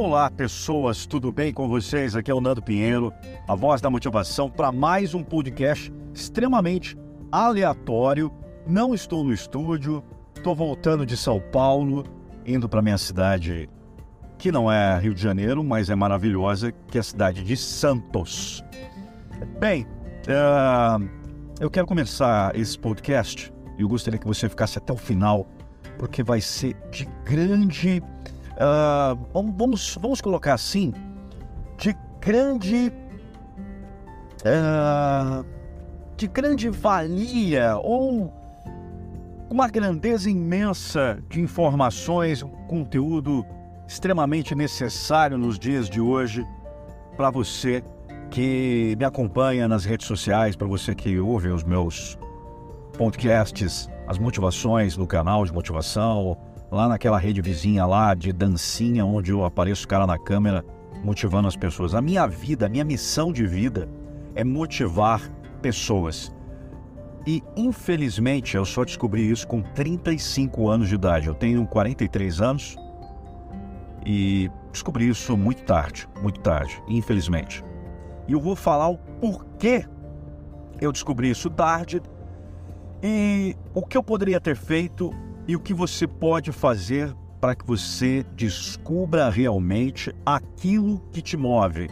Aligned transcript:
Olá, 0.00 0.30
pessoas, 0.30 1.06
tudo 1.06 1.32
bem 1.32 1.52
com 1.52 1.66
vocês? 1.68 2.14
Aqui 2.14 2.30
é 2.30 2.34
o 2.34 2.40
Nando 2.40 2.62
Pinheiro, 2.62 3.12
a 3.48 3.56
voz 3.56 3.80
da 3.80 3.90
motivação, 3.90 4.48
para 4.48 4.70
mais 4.70 5.12
um 5.12 5.24
podcast 5.24 5.92
extremamente 6.14 6.96
aleatório. 7.32 8.32
Não 8.64 8.94
estou 8.94 9.24
no 9.24 9.32
estúdio, 9.32 10.04
estou 10.36 10.54
voltando 10.54 11.04
de 11.04 11.16
São 11.16 11.40
Paulo, 11.40 12.04
indo 12.46 12.68
para 12.68 12.80
minha 12.80 12.96
cidade, 12.96 13.68
que 14.38 14.52
não 14.52 14.70
é 14.70 15.00
Rio 15.00 15.12
de 15.12 15.20
Janeiro, 15.20 15.64
mas 15.64 15.90
é 15.90 15.96
maravilhosa, 15.96 16.70
que 16.70 16.96
é 16.96 17.00
a 17.00 17.04
cidade 17.04 17.42
de 17.42 17.56
Santos. 17.56 18.62
Bem, 19.58 19.84
uh, 20.28 21.04
eu 21.58 21.68
quero 21.68 21.88
começar 21.88 22.54
esse 22.54 22.78
podcast 22.78 23.52
e 23.76 23.82
eu 23.82 23.88
gostaria 23.88 24.20
que 24.20 24.28
você 24.28 24.48
ficasse 24.48 24.78
até 24.78 24.92
o 24.92 24.96
final, 24.96 25.48
porque 25.98 26.22
vai 26.22 26.40
ser 26.40 26.76
de 26.88 27.04
grande 27.24 28.00
uh, 28.58 29.18
vamos, 29.32 29.96
vamos 30.00 30.20
colocar 30.20 30.54
assim, 30.54 30.92
de 31.76 31.96
grande. 32.20 32.92
Uh, 34.40 35.44
de 36.16 36.26
grande 36.26 36.68
valia 36.68 37.76
ou 37.76 38.32
uma 39.48 39.68
grandeza 39.68 40.28
imensa 40.28 41.22
de 41.28 41.40
informações, 41.40 42.42
um 42.42 42.50
conteúdo 42.66 43.46
extremamente 43.86 44.54
necessário 44.54 45.38
nos 45.38 45.58
dias 45.58 45.88
de 45.88 46.00
hoje 46.00 46.44
para 47.16 47.30
você 47.30 47.82
que 48.30 48.94
me 48.98 49.04
acompanha 49.04 49.66
nas 49.66 49.84
redes 49.84 50.06
sociais, 50.06 50.54
para 50.54 50.66
você 50.66 50.94
que 50.94 51.18
ouve 51.18 51.48
os 51.48 51.62
meus 51.62 52.18
podcasts, 52.96 53.88
as 54.06 54.18
motivações 54.18 54.96
no 54.96 55.06
canal 55.06 55.44
de 55.44 55.52
motivação, 55.52 56.36
lá 56.70 56.88
naquela 56.88 57.18
rede 57.18 57.40
vizinha 57.40 57.86
lá 57.86 58.14
de 58.14 58.32
dancinha, 58.32 59.04
onde 59.04 59.30
eu 59.30 59.44
apareço 59.44 59.88
cara 59.88 60.06
na 60.06 60.18
câmera 60.18 60.64
motivando 61.02 61.48
as 61.48 61.56
pessoas. 61.56 61.94
A 61.94 62.02
minha 62.02 62.26
vida, 62.26 62.66
a 62.66 62.68
minha 62.68 62.84
missão 62.84 63.32
de 63.32 63.46
vida 63.46 63.88
é 64.34 64.44
motivar 64.44 65.30
pessoas. 65.62 66.34
E 67.26 67.42
infelizmente 67.56 68.56
eu 68.56 68.64
só 68.64 68.84
descobri 68.84 69.30
isso 69.30 69.46
com 69.46 69.62
35 69.62 70.68
anos 70.68 70.88
de 70.88 70.94
idade. 70.94 71.28
Eu 71.28 71.34
tenho 71.34 71.66
43 71.66 72.40
anos 72.40 72.76
e 74.04 74.50
descobri 74.72 75.08
isso 75.08 75.36
muito 75.36 75.62
tarde, 75.64 76.08
muito 76.22 76.40
tarde, 76.40 76.82
infelizmente. 76.88 77.62
E 78.26 78.32
eu 78.32 78.40
vou 78.40 78.56
falar 78.56 78.88
o 78.88 78.98
porquê 79.20 79.84
eu 80.80 80.92
descobri 80.92 81.30
isso 81.30 81.50
tarde 81.50 82.00
e 83.02 83.56
o 83.74 83.82
que 83.82 83.96
eu 83.96 84.02
poderia 84.02 84.40
ter 84.40 84.56
feito 84.56 85.12
e 85.48 85.56
o 85.56 85.60
que 85.60 85.72
você 85.72 86.06
pode 86.06 86.52
fazer 86.52 87.16
para 87.40 87.54
que 87.54 87.66
você 87.66 88.22
descubra 88.36 89.30
realmente 89.30 90.14
aquilo 90.26 91.00
que 91.10 91.22
te 91.22 91.38
move. 91.38 91.88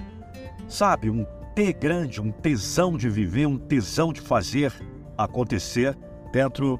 Sabe, 0.68 1.08
um 1.08 1.24
T 1.54 1.72
grande, 1.72 2.20
um 2.20 2.30
tesão 2.30 2.98
de 2.98 3.08
viver, 3.08 3.46
um 3.46 3.56
tesão 3.56 4.12
de 4.12 4.20
fazer 4.20 4.74
acontecer 5.16 5.96
dentro 6.30 6.78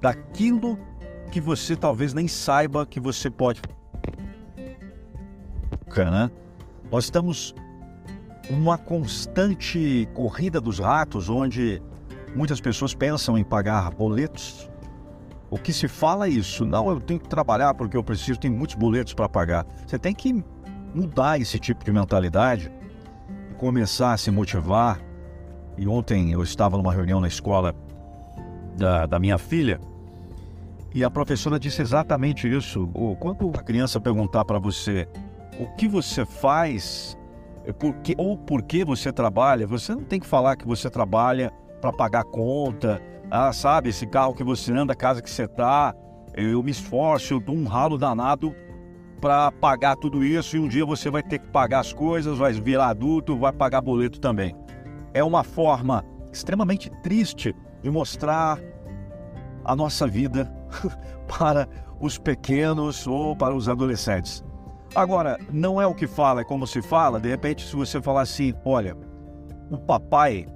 daquilo 0.00 0.78
que 1.30 1.40
você 1.40 1.76
talvez 1.76 2.14
nem 2.14 2.26
saiba 2.26 2.86
que 2.86 2.98
você 2.98 3.28
pode. 3.28 3.60
Né? 5.94 6.30
Nós 6.90 7.04
estamos 7.04 7.54
numa 8.48 8.78
constante 8.78 10.08
corrida 10.14 10.60
dos 10.60 10.78
ratos, 10.78 11.28
onde 11.28 11.82
muitas 12.34 12.60
pessoas 12.60 12.94
pensam 12.94 13.36
em 13.36 13.44
pagar 13.44 13.90
boletos 13.90 14.70
o 15.56 15.58
que 15.58 15.72
se 15.72 15.88
fala 15.88 16.26
é 16.26 16.30
isso. 16.30 16.64
Não, 16.64 16.88
eu 16.90 17.00
tenho 17.00 17.18
que 17.18 17.28
trabalhar 17.28 17.74
porque 17.74 17.96
eu 17.96 18.04
preciso, 18.04 18.38
tem 18.38 18.50
muitos 18.50 18.76
boletos 18.76 19.14
para 19.14 19.28
pagar. 19.28 19.66
Você 19.86 19.98
tem 19.98 20.14
que 20.14 20.44
mudar 20.94 21.40
esse 21.40 21.58
tipo 21.58 21.84
de 21.84 21.90
mentalidade 21.90 22.70
e 23.50 23.54
começar 23.54 24.12
a 24.12 24.16
se 24.16 24.30
motivar. 24.30 25.00
E 25.76 25.88
ontem 25.88 26.32
eu 26.32 26.42
estava 26.42 26.76
numa 26.76 26.92
reunião 26.92 27.20
na 27.20 27.28
escola 27.28 27.74
da, 28.76 29.06
da 29.06 29.18
minha 29.18 29.38
filha 29.38 29.80
e 30.94 31.02
a 31.02 31.10
professora 31.10 31.58
disse 31.58 31.82
exatamente 31.82 32.48
isso. 32.48 32.86
Quando 33.18 33.50
a 33.58 33.62
criança 33.62 34.00
perguntar 34.00 34.44
para 34.44 34.58
você 34.58 35.08
o 35.58 35.66
que 35.74 35.88
você 35.88 36.24
faz 36.24 37.16
é 37.64 37.74
ou 38.16 38.36
por 38.36 38.62
que 38.62 38.84
você 38.84 39.12
trabalha, 39.12 39.66
você 39.66 39.94
não 39.94 40.04
tem 40.04 40.20
que 40.20 40.26
falar 40.26 40.56
que 40.56 40.66
você 40.66 40.88
trabalha 40.88 41.50
para 41.80 41.92
pagar 41.92 42.24
conta, 42.24 43.02
ah, 43.30 43.52
sabe, 43.52 43.88
esse 43.88 44.06
carro 44.06 44.34
que 44.34 44.44
você 44.44 44.72
anda, 44.72 44.92
a 44.92 44.96
casa 44.96 45.20
que 45.20 45.30
você 45.30 45.48
tá, 45.48 45.94
eu 46.34 46.62
me 46.62 46.70
esforço, 46.70 47.34
eu 47.34 47.40
dou 47.40 47.54
um 47.54 47.64
ralo 47.64 47.98
danado 47.98 48.54
para 49.20 49.50
pagar 49.50 49.96
tudo 49.96 50.22
isso 50.22 50.56
e 50.56 50.60
um 50.60 50.68
dia 50.68 50.84
você 50.84 51.10
vai 51.10 51.22
ter 51.22 51.38
que 51.38 51.48
pagar 51.48 51.80
as 51.80 51.92
coisas, 51.92 52.38
vai 52.38 52.52
virar 52.52 52.88
adulto, 52.88 53.36
vai 53.36 53.52
pagar 53.52 53.80
boleto 53.80 54.20
também. 54.20 54.54
É 55.14 55.24
uma 55.24 55.42
forma 55.42 56.04
extremamente 56.32 56.90
triste 57.02 57.54
de 57.82 57.90
mostrar 57.90 58.60
a 59.64 59.74
nossa 59.74 60.06
vida 60.06 60.52
para 61.26 61.68
os 61.98 62.18
pequenos 62.18 63.06
ou 63.06 63.34
para 63.34 63.54
os 63.54 63.68
adolescentes. 63.68 64.44
Agora, 64.94 65.38
não 65.50 65.80
é 65.80 65.86
o 65.86 65.94
que 65.94 66.06
fala, 66.06 66.42
é 66.42 66.44
como 66.44 66.66
se 66.66 66.80
fala. 66.80 67.18
De 67.18 67.28
repente, 67.28 67.66
se 67.66 67.74
você 67.74 68.00
falar 68.00 68.22
assim, 68.22 68.54
olha, 68.64 68.96
o 69.70 69.78
papai 69.78 70.46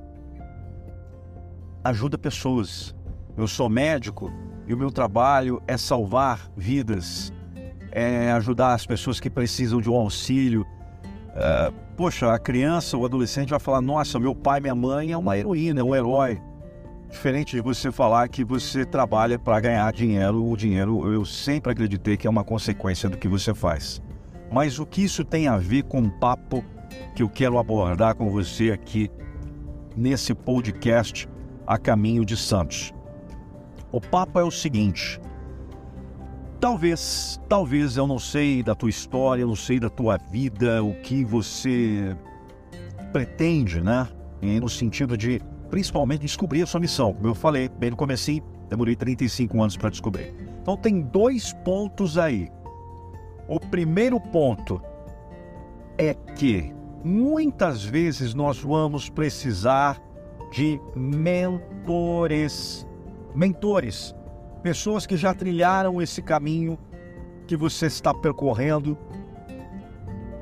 ajuda 1.82 2.18
pessoas. 2.18 2.94
Eu 3.36 3.48
sou 3.48 3.68
médico 3.68 4.32
e 4.66 4.74
o 4.74 4.76
meu 4.76 4.90
trabalho 4.90 5.62
é 5.66 5.76
salvar 5.76 6.50
vidas, 6.56 7.32
é 7.90 8.30
ajudar 8.32 8.74
as 8.74 8.86
pessoas 8.86 9.18
que 9.18 9.30
precisam 9.30 9.80
de 9.80 9.90
um 9.90 9.96
auxílio. 9.96 10.62
Uh, 10.62 11.72
poxa, 11.96 12.32
a 12.32 12.38
criança, 12.38 12.96
o 12.96 13.04
adolescente 13.04 13.50
vai 13.50 13.60
falar: 13.60 13.80
Nossa, 13.80 14.18
meu 14.18 14.34
pai, 14.34 14.60
minha 14.60 14.74
mãe 14.74 15.12
é 15.12 15.16
uma 15.16 15.36
heroína, 15.36 15.80
é 15.80 15.84
um 15.84 15.94
herói. 15.94 16.40
Diferente 17.08 17.56
de 17.56 17.62
você 17.62 17.90
falar 17.90 18.28
que 18.28 18.44
você 18.44 18.84
trabalha 18.84 19.36
para 19.36 19.58
ganhar 19.58 19.92
dinheiro, 19.92 20.48
o 20.48 20.56
dinheiro 20.56 21.12
eu 21.12 21.24
sempre 21.24 21.72
acreditei 21.72 22.16
que 22.16 22.24
é 22.24 22.30
uma 22.30 22.44
consequência 22.44 23.08
do 23.08 23.18
que 23.18 23.26
você 23.26 23.52
faz. 23.52 24.00
Mas 24.52 24.78
o 24.78 24.86
que 24.86 25.02
isso 25.02 25.24
tem 25.24 25.48
a 25.48 25.56
ver 25.56 25.82
com 25.84 26.02
o 26.02 26.10
papo 26.10 26.64
que 27.14 27.22
eu 27.22 27.28
quero 27.28 27.58
abordar 27.58 28.14
com 28.14 28.30
você 28.30 28.70
aqui 28.70 29.10
nesse 29.96 30.34
podcast 30.34 31.28
a 31.70 31.78
caminho 31.78 32.24
de 32.24 32.36
Santos. 32.36 32.92
O 33.92 34.00
papo 34.00 34.40
é 34.40 34.42
o 34.42 34.50
seguinte: 34.50 35.20
talvez, 36.58 37.40
talvez 37.48 37.96
eu 37.96 38.08
não 38.08 38.18
sei 38.18 38.60
da 38.60 38.74
tua 38.74 38.90
história, 38.90 39.46
não 39.46 39.54
sei 39.54 39.78
da 39.78 39.88
tua 39.88 40.16
vida, 40.16 40.82
o 40.82 40.94
que 41.00 41.24
você 41.24 42.16
pretende, 43.12 43.80
né? 43.80 44.08
No 44.42 44.68
sentido 44.68 45.16
de, 45.16 45.40
principalmente, 45.70 46.22
descobrir 46.22 46.62
a 46.62 46.66
sua 46.66 46.80
missão. 46.80 47.14
Como 47.14 47.28
eu 47.28 47.36
falei 47.36 47.68
bem 47.68 47.90
no 47.90 47.96
começo, 47.96 48.32
demorei 48.68 48.96
35 48.96 49.62
anos 49.62 49.76
para 49.76 49.90
descobrir. 49.90 50.34
Então 50.60 50.76
tem 50.76 51.00
dois 51.00 51.52
pontos 51.52 52.18
aí. 52.18 52.50
O 53.46 53.60
primeiro 53.60 54.18
ponto 54.18 54.82
é 55.96 56.14
que 56.14 56.74
muitas 57.04 57.84
vezes 57.84 58.34
nós 58.34 58.58
vamos 58.58 59.08
precisar 59.08 60.00
de 60.50 60.80
mentores. 60.94 62.86
Mentores, 63.34 64.14
pessoas 64.62 65.06
que 65.06 65.16
já 65.16 65.32
trilharam 65.32 66.02
esse 66.02 66.20
caminho 66.20 66.78
que 67.46 67.56
você 67.56 67.86
está 67.86 68.12
percorrendo 68.12 68.98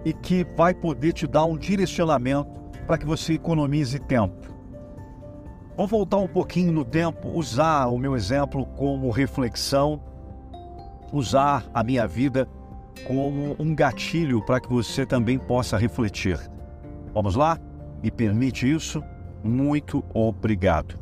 e 0.05 0.13
que 0.13 0.45
vai 0.57 0.73
poder 0.73 1.13
te 1.13 1.27
dar 1.27 1.45
um 1.45 1.57
direcionamento 1.57 2.51
para 2.87 2.97
que 2.97 3.05
você 3.05 3.35
economize 3.35 3.99
tempo. 3.99 4.49
Vou 5.77 5.87
voltar 5.87 6.17
um 6.17 6.27
pouquinho 6.27 6.73
no 6.73 6.85
tempo, 6.85 7.29
usar 7.29 7.87
o 7.87 7.99
meu 7.99 8.17
exemplo 8.17 8.67
como 8.67 9.11
reflexão, 9.11 10.01
usar 11.13 11.67
a 11.73 11.85
minha 11.85 12.07
vida 12.07 12.49
como 13.07 13.55
um 13.59 13.75
gatilho 13.75 14.43
para 14.45 14.61
que 14.61 14.69
você 14.69 15.07
também 15.07 15.39
possa 15.39 15.77
refletir. 15.77 16.39
Vamos 17.15 17.37
lá? 17.37 17.59
Me 18.03 18.11
permite 18.11 18.71
isso? 18.71 19.03
Muito 19.43 20.05
obrigado. 20.13 20.99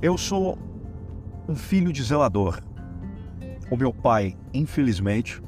Eu 0.00 0.16
sou 0.16 0.58
um 1.48 1.54
filho 1.54 1.92
de 1.92 2.02
zelador. 2.02 2.60
O 3.70 3.76
meu 3.76 3.92
pai, 3.92 4.36
infelizmente, 4.54 5.42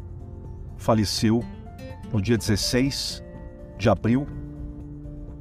faleceu 0.77 1.43
no 2.13 2.21
dia 2.21 2.37
16 2.37 3.23
de 3.79 3.89
abril 3.89 4.27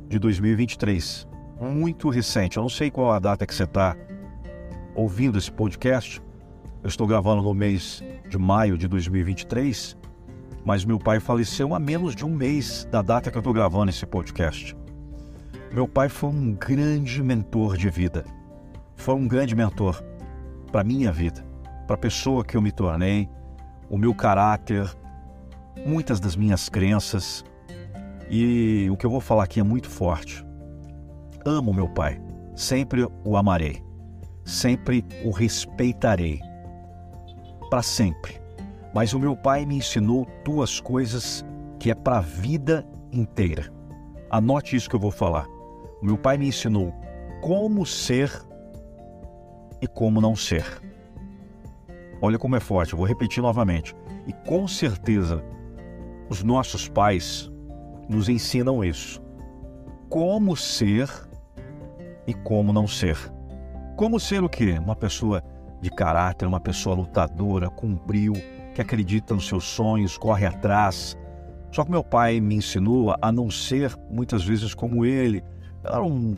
de 0.08 0.20
2023. 0.20 1.28
Muito 1.60 2.10
recente. 2.10 2.58
Eu 2.58 2.64
não 2.64 2.70
sei 2.70 2.92
qual 2.92 3.12
a 3.12 3.20
data 3.20 3.46
que 3.46 3.54
você 3.54 3.64
está 3.64 3.96
ouvindo 4.96 5.38
esse 5.38 5.52
podcast. 5.52 6.22
Eu 6.84 6.88
estou 6.88 7.08
gravando 7.08 7.42
no 7.42 7.54
mês 7.54 8.04
de 8.30 8.38
maio 8.38 8.78
de 8.78 8.88
2023, 8.88 9.98
mas 10.66 10.84
meu 10.84 11.00
pai 11.00 11.20
faleceu 11.20 11.74
há 11.74 11.80
menos 11.80 12.16
de 12.16 12.26
um 12.26 12.30
mês 12.30 12.88
da 12.92 13.02
data 13.02 13.32
que 13.32 13.38
eu 13.38 13.40
estou 13.40 13.54
gravando 13.54 13.90
esse 13.90 14.06
podcast. 14.06 14.76
Meu 15.74 15.88
pai 15.88 16.08
foi 16.08 16.30
um 16.30 16.54
grande 16.54 17.24
mentor 17.24 17.76
de 17.76 17.90
vida. 17.90 18.24
Foi 18.96 19.16
um 19.16 19.28
grande 19.28 19.56
mentor 19.56 20.04
para 20.72 20.84
minha 20.84 21.12
vida, 21.12 21.44
para 21.88 21.96
a 21.96 21.98
pessoa 21.98 22.46
que 22.46 22.56
eu 22.56 22.62
me 22.62 22.72
tornei, 22.72 23.28
o 23.90 23.98
meu 23.98 24.14
caráter, 24.14 24.88
muitas 25.84 26.20
das 26.20 26.36
minhas 26.36 26.70
crenças 26.70 27.44
e 28.30 28.88
o 28.92 28.96
que 28.96 29.04
eu 29.04 29.10
vou 29.10 29.20
falar 29.20 29.46
aqui 29.46 29.60
é 29.60 29.64
muito 29.64 29.90
forte. 29.90 30.46
Amo 31.44 31.74
meu 31.74 31.90
pai, 31.90 32.22
sempre 32.56 33.08
o 33.26 33.36
amarei, 33.36 33.84
sempre 34.46 35.04
o 35.26 35.32
respeitarei, 35.32 36.40
para 37.72 37.82
sempre. 37.82 38.40
Mas 38.94 39.12
o 39.12 39.20
meu 39.20 39.36
pai 39.36 39.66
me 39.66 39.78
ensinou 39.78 40.28
duas 40.46 40.80
coisas 40.80 41.44
que 41.80 41.90
é 41.90 41.96
para 41.96 42.20
a 42.20 42.22
vida 42.22 42.86
inteira. 43.12 43.74
Anote 44.30 44.76
isso 44.76 44.88
que 44.88 44.96
eu 44.96 45.00
vou 45.00 45.10
falar. 45.10 45.48
Meu 46.04 46.18
pai 46.18 46.38
me 46.38 46.50
ensinou 46.50 46.94
como 47.42 47.86
ser 47.86 48.30
e 49.82 49.88
como 49.88 50.20
não 50.20 50.36
ser. 50.36 50.66
Olha 52.22 52.38
como 52.38 52.58
é 52.58 52.60
forte, 52.60 52.92
eu 52.92 52.98
vou 52.98 53.08
repetir 53.08 53.42
novamente. 53.42 53.96
E 54.28 54.34
com 54.46 54.68
certeza, 54.68 55.42
os 56.30 56.44
nossos 56.44 56.90
pais 56.90 57.50
nos 58.10 58.28
ensinam 58.28 58.84
isso. 58.84 59.22
Como 60.10 60.58
ser 60.58 61.10
e 62.28 62.34
como 62.34 62.74
não 62.74 62.86
ser. 62.86 63.18
Como 63.96 64.20
ser 64.20 64.44
o 64.44 64.50
quê? 64.50 64.78
Uma 64.78 64.98
pessoa 64.98 65.42
de 65.80 65.90
caráter, 65.90 66.46
uma 66.46 66.60
pessoa 66.60 66.98
lutadora, 66.98 67.70
com 67.70 67.96
brio, 67.96 68.34
que 68.76 68.82
acredita 68.82 69.34
nos 69.34 69.48
seus 69.48 69.64
sonhos, 69.64 70.18
corre 70.18 70.46
atrás. 70.46 71.18
Só 71.72 71.86
que 71.86 71.92
meu 71.92 72.04
pai 72.04 72.42
me 72.42 72.56
ensinou 72.56 73.16
a 73.22 73.32
não 73.32 73.50
ser 73.50 73.96
muitas 74.10 74.44
vezes 74.44 74.74
como 74.74 75.06
ele. 75.06 75.42
Era 75.84 76.04
um... 76.04 76.36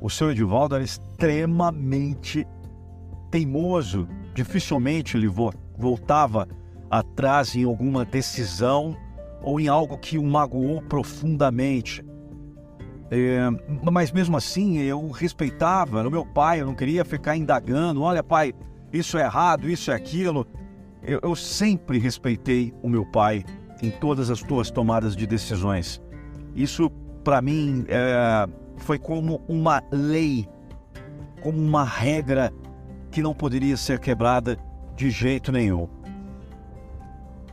O 0.00 0.10
seu 0.10 0.30
Edivaldo 0.30 0.74
era 0.74 0.84
extremamente 0.84 2.46
teimoso, 3.30 4.06
dificilmente 4.34 5.16
ele 5.16 5.26
voltava 5.26 6.46
atrás 6.90 7.56
em 7.56 7.64
alguma 7.64 8.04
decisão 8.04 8.96
ou 9.42 9.58
em 9.58 9.68
algo 9.68 9.96
que 9.98 10.18
o 10.18 10.22
magoou 10.22 10.82
profundamente. 10.82 12.04
É, 13.10 13.38
mas 13.90 14.10
mesmo 14.10 14.36
assim 14.36 14.78
eu 14.78 15.10
respeitava, 15.10 16.00
era 16.00 16.08
o 16.08 16.10
meu 16.10 16.26
pai, 16.26 16.60
eu 16.60 16.66
não 16.66 16.74
queria 16.74 17.04
ficar 17.04 17.36
indagando, 17.36 18.02
olha 18.02 18.22
pai, 18.22 18.52
isso 18.92 19.16
é 19.16 19.22
errado, 19.22 19.68
isso 19.68 19.90
é 19.90 19.94
aquilo. 19.94 20.46
Eu, 21.02 21.20
eu 21.22 21.36
sempre 21.36 21.98
respeitei 21.98 22.74
o 22.82 22.88
meu 22.88 23.06
pai 23.06 23.44
em 23.82 23.90
todas 23.90 24.30
as 24.30 24.42
tuas 24.42 24.70
tomadas 24.70 25.14
de 25.14 25.26
decisões. 25.26 26.02
Isso 26.54 26.90
para 27.26 27.42
mim 27.42 27.84
é, 27.88 28.48
foi 28.76 29.00
como 29.00 29.42
uma 29.48 29.82
lei, 29.90 30.48
como 31.42 31.58
uma 31.58 31.82
regra 31.82 32.52
que 33.10 33.20
não 33.20 33.34
poderia 33.34 33.76
ser 33.76 33.98
quebrada 33.98 34.56
de 34.94 35.10
jeito 35.10 35.50
nenhum. 35.50 35.88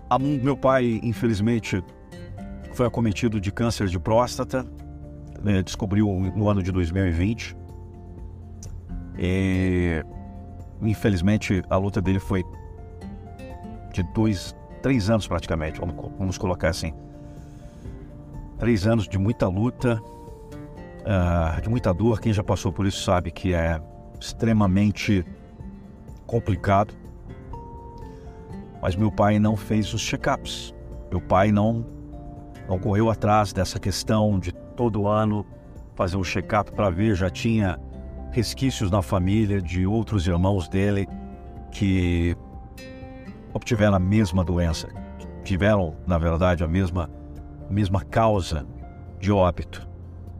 A, 0.07 0.19
meu 0.19 0.55
pai, 0.55 0.99
infelizmente, 1.01 1.83
foi 2.73 2.85
acometido 2.85 3.41
de 3.41 3.51
câncer 3.51 3.87
de 3.87 3.97
próstata, 3.97 4.63
né, 5.41 5.63
descobriu 5.63 6.07
no 6.35 6.47
ano 6.47 6.61
de 6.61 6.71
2020. 6.71 7.57
E, 9.17 10.05
infelizmente, 10.83 11.63
a 11.67 11.77
luta 11.77 11.99
dele 11.99 12.19
foi 12.19 12.43
de 13.91 14.03
dois, 14.13 14.55
três 14.83 15.09
anos 15.09 15.27
praticamente, 15.27 15.79
vamos, 15.79 15.95
vamos 16.19 16.37
colocar 16.37 16.69
assim. 16.69 16.93
Três 18.57 18.87
anos 18.87 19.07
de 19.07 19.17
muita 19.17 19.47
luta, 19.47 20.01
uh, 21.01 21.61
de 21.61 21.69
muita 21.69 21.93
dor. 21.93 22.19
Quem 22.19 22.31
já 22.31 22.43
passou 22.43 22.71
por 22.71 22.85
isso 22.85 23.03
sabe 23.03 23.31
que 23.31 23.53
é 23.53 23.81
extremamente 24.19 25.25
complicado. 26.25 26.93
Mas 28.81 28.95
meu 28.95 29.11
pai 29.11 29.39
não 29.39 29.55
fez 29.55 29.93
os 29.93 30.01
check-ups. 30.01 30.73
Meu 31.09 31.21
pai 31.21 31.51
não, 31.51 31.85
não 32.67 32.79
correu 32.79 33.09
atrás 33.09 33.53
dessa 33.53 33.79
questão 33.79 34.39
de 34.39 34.51
todo 34.51 35.07
ano 35.07 35.45
fazer 35.95 36.17
um 36.17 36.23
check-up 36.23 36.71
para 36.71 36.89
ver. 36.89 37.15
Já 37.15 37.29
tinha 37.29 37.79
resquícios 38.31 38.89
na 38.89 39.01
família 39.01 39.61
de 39.61 39.85
outros 39.85 40.27
irmãos 40.27 40.67
dele 40.67 41.07
que 41.71 42.35
obtiveram 43.53 43.95
a 43.95 43.99
mesma 43.99 44.43
doença, 44.43 44.89
tiveram, 45.43 45.95
na 46.07 46.17
verdade, 46.17 46.63
a 46.63 46.67
mesma, 46.67 47.09
mesma 47.73 48.01
causa 48.01 48.65
de 49.19 49.31
óbito. 49.31 49.87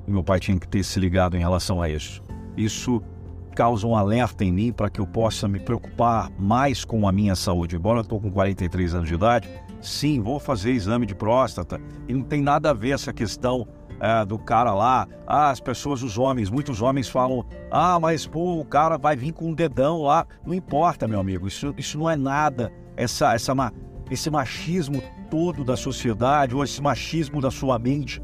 E 0.08 0.12
meu 0.12 0.24
pai 0.24 0.40
tinha 0.40 0.58
que 0.60 0.68
ter 0.68 0.84
se 0.84 1.00
ligado 1.00 1.36
em 1.36 1.40
relação 1.40 1.82
a 1.82 1.90
isso. 1.90 2.22
Isso 2.56 3.02
causa 3.56 3.86
um 3.86 3.96
alerta 3.96 4.44
em 4.44 4.52
mim 4.52 4.72
para 4.72 4.90
que 4.90 5.00
eu 5.00 5.08
possa 5.08 5.48
me 5.48 5.60
preocupar 5.60 6.30
mais 6.38 6.84
com 6.84 7.08
a 7.08 7.12
minha 7.12 7.36
saúde. 7.36 7.76
Embora 7.76 8.00
eu 8.00 8.04
estou 8.04 8.20
com 8.20 8.32
43 8.32 8.96
anos 8.96 9.08
de 9.08 9.16
idade, 9.16 9.50
sim, 9.82 10.20
vou 10.20 10.40
fazer 10.40 10.72
exame 10.72 11.06
de 11.06 11.16
próstata 11.16 11.80
e 12.08 12.14
não 12.14 12.24
tem 12.24 12.42
nada 12.42 12.72
a 12.72 12.74
ver 12.74 12.92
essa 12.92 13.14
questão 13.14 13.68
é, 14.00 14.26
do 14.26 14.38
cara 14.38 14.74
lá. 14.74 15.08
Ah, 15.26 15.50
as 15.50 15.60
pessoas, 15.60 16.04
os 16.04 16.18
homens, 16.18 16.50
muitos 16.50 16.82
homens 16.82 17.08
falam: 17.08 17.46
ah, 17.72 18.00
mas 18.00 18.28
pô, 18.28 18.60
o 18.60 18.66
cara 18.66 18.98
vai 18.98 19.16
vir 19.16 19.32
com 19.32 19.50
um 19.50 19.54
dedão 19.54 20.02
lá. 20.02 20.26
Não 20.46 20.54
importa, 20.54 21.08
meu 21.08 21.20
amigo, 21.20 21.48
isso, 21.48 21.74
isso 21.78 21.98
não 21.98 22.10
é 22.10 22.16
nada. 22.16 22.72
Essa, 22.98 23.34
essa, 23.34 23.54
esse 24.12 24.30
machismo 24.30 25.02
todo 25.34 25.64
da 25.64 25.76
sociedade 25.76 26.54
ou 26.54 26.64
esse 26.64 26.80
machismo 26.80 27.42
da 27.42 27.50
sua 27.50 27.80
mente 27.80 28.22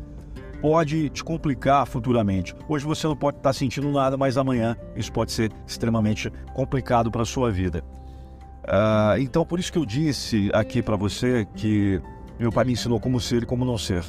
pode 0.61 1.09
te 1.09 1.23
complicar 1.23 1.87
futuramente. 1.87 2.55
Hoje 2.67 2.85
você 2.85 3.07
não 3.07 3.15
pode 3.15 3.37
estar 3.37 3.51
sentindo 3.51 3.89
nada, 3.89 4.15
mas 4.15 4.37
amanhã 4.37 4.77
isso 4.95 5.11
pode 5.11 5.31
ser 5.31 5.51
extremamente 5.65 6.31
complicado 6.53 7.09
para 7.09 7.23
a 7.23 7.25
sua 7.25 7.49
vida. 7.49 7.83
Uh, 8.63 9.19
então, 9.19 9.43
por 9.43 9.59
isso 9.59 9.73
que 9.73 9.79
eu 9.79 9.87
disse 9.87 10.51
aqui 10.53 10.83
para 10.83 10.95
você 10.95 11.47
que 11.55 11.99
meu 12.37 12.51
pai 12.51 12.63
me 12.63 12.73
ensinou 12.73 12.99
como 12.99 13.19
ser 13.19 13.41
e 13.41 13.45
como 13.47 13.65
não 13.65 13.75
ser. 13.75 14.05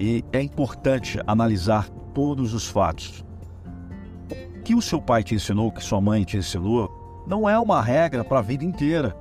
E 0.00 0.24
é 0.32 0.42
importante 0.42 1.20
analisar 1.28 1.88
todos 2.12 2.54
os 2.54 2.66
fatos. 2.66 3.24
O 4.58 4.62
que 4.62 4.74
o 4.74 4.82
seu 4.82 5.00
pai 5.00 5.22
te 5.22 5.36
ensinou, 5.36 5.70
que 5.70 5.80
sua 5.80 6.00
mãe 6.00 6.24
te 6.24 6.38
ensinou, 6.38 7.24
não 7.24 7.48
é 7.48 7.56
uma 7.56 7.80
regra 7.80 8.24
para 8.24 8.40
a 8.40 8.42
vida 8.42 8.64
inteira. 8.64 9.16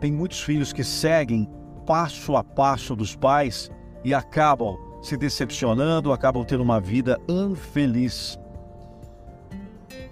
Tem 0.00 0.12
muitos 0.12 0.40
filhos 0.40 0.72
que 0.72 0.84
seguem 0.84 1.48
passo 1.86 2.36
a 2.36 2.44
passo 2.44 2.94
dos 2.94 3.16
pais 3.16 3.70
e 4.04 4.14
acabam 4.14 4.78
se 5.02 5.16
decepcionando, 5.16 6.12
acabam 6.12 6.44
tendo 6.44 6.62
uma 6.62 6.80
vida 6.80 7.18
infeliz. 7.28 8.38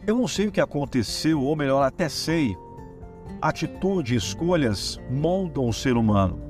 Eu 0.07 0.17
não 0.17 0.29
sei 0.29 0.47
o 0.47 0.53
que 0.53 0.61
aconteceu, 0.61 1.43
ou 1.43 1.57
melhor, 1.57 1.83
até 1.83 2.09
sei. 2.09 2.57
Atitude 3.43 4.15
e 4.15 4.17
escolhas 4.17 5.01
moldam 5.11 5.69
o 5.69 5.73
ser 5.73 5.97
humano. 5.97 6.41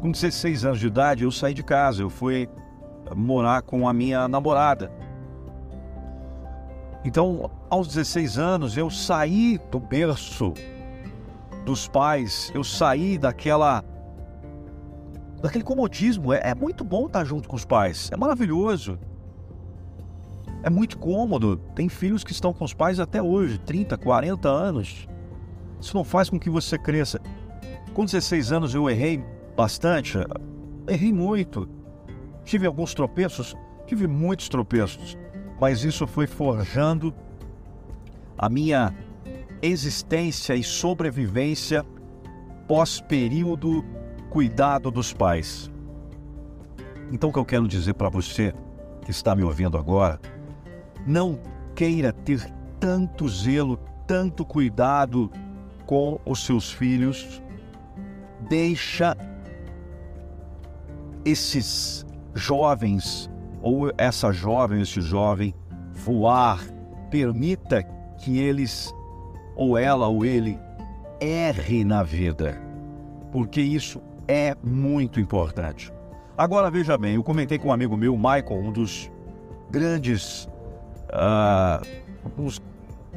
Com 0.00 0.12
16 0.12 0.64
anos 0.64 0.80
de 0.80 0.86
idade, 0.86 1.24
eu 1.24 1.30
saí 1.32 1.52
de 1.52 1.62
casa, 1.62 2.02
eu 2.02 2.10
fui 2.10 2.48
morar 3.16 3.62
com 3.62 3.88
a 3.88 3.92
minha 3.92 4.28
namorada. 4.28 4.92
Então, 7.04 7.50
aos 7.70 7.88
16 7.88 8.38
anos, 8.38 8.76
eu 8.76 8.90
saí 8.90 9.58
do 9.70 9.80
berço 9.80 10.52
dos 11.64 11.88
pais, 11.88 12.50
eu 12.54 12.64
saí 12.64 13.18
daquela 13.18 13.84
daquele 15.40 15.64
comodismo. 15.64 16.32
É, 16.32 16.50
é 16.50 16.54
muito 16.54 16.84
bom 16.84 17.06
estar 17.06 17.24
junto 17.24 17.48
com 17.48 17.56
os 17.56 17.64
pais, 17.64 18.10
é 18.12 18.16
maravilhoso. 18.16 18.98
É 20.62 20.70
muito 20.70 20.98
cômodo. 20.98 21.56
Tem 21.74 21.88
filhos 21.88 22.24
que 22.24 22.32
estão 22.32 22.52
com 22.52 22.64
os 22.64 22.74
pais 22.74 22.98
até 22.98 23.22
hoje, 23.22 23.58
30, 23.58 23.96
40 23.96 24.48
anos. 24.48 25.08
Isso 25.80 25.96
não 25.96 26.02
faz 26.02 26.28
com 26.28 26.38
que 26.38 26.50
você 26.50 26.76
cresça. 26.76 27.20
Com 27.94 28.04
16 28.04 28.52
anos 28.52 28.74
eu 28.74 28.88
errei 28.90 29.24
bastante, 29.56 30.18
errei 30.88 31.12
muito. 31.12 31.68
Tive 32.44 32.66
alguns 32.66 32.94
tropeços, 32.94 33.56
tive 33.86 34.06
muitos 34.06 34.48
tropeços, 34.48 35.16
mas 35.60 35.84
isso 35.84 36.06
foi 36.06 36.26
forjando 36.26 37.14
a 38.36 38.48
minha 38.48 38.94
existência 39.62 40.54
e 40.54 40.62
sobrevivência 40.62 41.84
pós-período 42.66 43.84
cuidado 44.30 44.90
dos 44.90 45.12
pais. 45.12 45.70
Então, 47.10 47.30
o 47.30 47.32
que 47.32 47.38
eu 47.38 47.44
quero 47.44 47.66
dizer 47.66 47.94
para 47.94 48.08
você 48.08 48.52
que 49.04 49.10
está 49.10 49.34
me 49.34 49.42
ouvindo 49.42 49.78
agora, 49.78 50.20
não 51.06 51.40
queira 51.74 52.12
ter 52.12 52.46
tanto 52.78 53.26
zelo, 53.26 53.78
tanto 54.06 54.44
cuidado 54.44 55.30
com 55.86 56.20
os 56.26 56.44
seus 56.44 56.70
filhos. 56.70 57.42
Deixa 58.48 59.16
esses 61.24 62.04
jovens 62.34 63.30
ou 63.62 63.90
essa 63.96 64.30
jovem, 64.32 64.82
esse 64.82 65.00
jovem 65.00 65.54
voar. 65.92 66.60
Permita 67.10 67.82
que 68.18 68.38
eles 68.38 68.92
ou 69.58 69.76
ela 69.76 70.06
ou 70.06 70.24
ele 70.24 70.58
erre 71.20 71.84
na 71.84 72.04
vida, 72.04 72.58
porque 73.32 73.60
isso 73.60 74.00
é 74.28 74.54
muito 74.62 75.18
importante. 75.18 75.92
Agora 76.36 76.70
veja 76.70 76.96
bem, 76.96 77.16
eu 77.16 77.24
comentei 77.24 77.58
com 77.58 77.68
um 77.68 77.72
amigo 77.72 77.96
meu, 77.96 78.16
Michael, 78.16 78.60
um 78.62 78.70
dos 78.70 79.10
grandes, 79.68 80.48
uh, 81.10 81.84
um, 82.38 82.48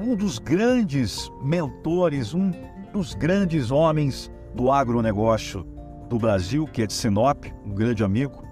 um 0.04 0.16
dos 0.16 0.40
grandes 0.40 1.32
mentores, 1.44 2.34
um 2.34 2.52
dos 2.92 3.14
grandes 3.14 3.70
homens 3.70 4.32
do 4.56 4.72
agronegócio 4.72 5.64
do 6.10 6.18
Brasil, 6.18 6.66
que 6.66 6.82
é 6.82 6.88
de 6.88 6.94
Sinop, 6.94 7.46
um 7.64 7.76
grande 7.76 8.04
amigo. 8.04 8.44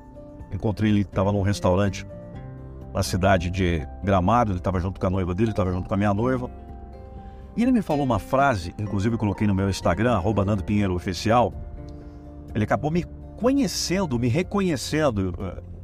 Encontrei 0.54 0.92
ele, 0.92 1.02
estava 1.02 1.32
num 1.32 1.42
restaurante 1.42 2.06
na 2.94 3.02
cidade 3.02 3.50
de 3.50 3.88
Gramado, 4.04 4.52
ele 4.52 4.60
estava 4.60 4.80
junto 4.80 5.00
com 5.00 5.08
a 5.08 5.10
noiva 5.10 5.34
dele, 5.34 5.50
estava 5.50 5.72
junto 5.72 5.88
com 5.88 5.94
a 5.96 5.98
minha 5.98 6.14
noiva. 6.14 6.50
E 7.60 7.62
ele 7.62 7.74
me 7.74 7.82
falou 7.82 8.06
uma 8.06 8.20
frase, 8.20 8.74
inclusive 8.80 9.16
eu 9.16 9.20
coloquei 9.20 9.46
no 9.46 9.54
meu 9.54 9.70
Instagram, 9.70 10.14
arroba 10.14 10.46
Nando 10.46 10.64
Pinheiro 10.64 10.96
Oficial. 10.96 11.54
Ele 12.56 12.64
acabou 12.64 12.90
me 12.90 13.04
conhecendo, 13.36 14.18
me 14.18 14.30
reconhecendo. 14.30 15.36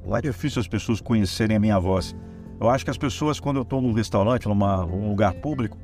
Não 0.07 0.15
é 0.15 0.21
difícil 0.21 0.61
as 0.61 0.69
pessoas 0.69 1.01
conhecerem 1.01 1.57
a 1.57 1.59
minha 1.59 1.77
voz. 1.77 2.15
Eu 2.61 2.69
acho 2.69 2.85
que 2.85 2.91
as 2.91 2.97
pessoas, 2.97 3.41
quando 3.41 3.57
eu 3.57 3.63
estou 3.63 3.81
num 3.81 3.91
restaurante, 3.91 4.47
num 4.47 5.09
lugar 5.09 5.33
público, 5.33 5.77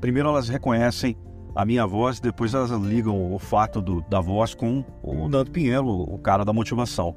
primeiro 0.00 0.30
elas 0.30 0.48
reconhecem 0.48 1.16
a 1.54 1.64
minha 1.64 1.86
voz, 1.86 2.18
depois 2.18 2.52
elas 2.52 2.72
ligam 2.72 3.32
o 3.32 3.38
fato 3.38 3.80
do, 3.80 4.00
da 4.10 4.20
voz 4.20 4.52
com 4.52 4.84
o 5.00 5.28
Nando 5.28 5.52
Pinheiro, 5.52 5.86
o 5.86 6.18
cara 6.18 6.44
da 6.44 6.52
motivação. 6.52 7.14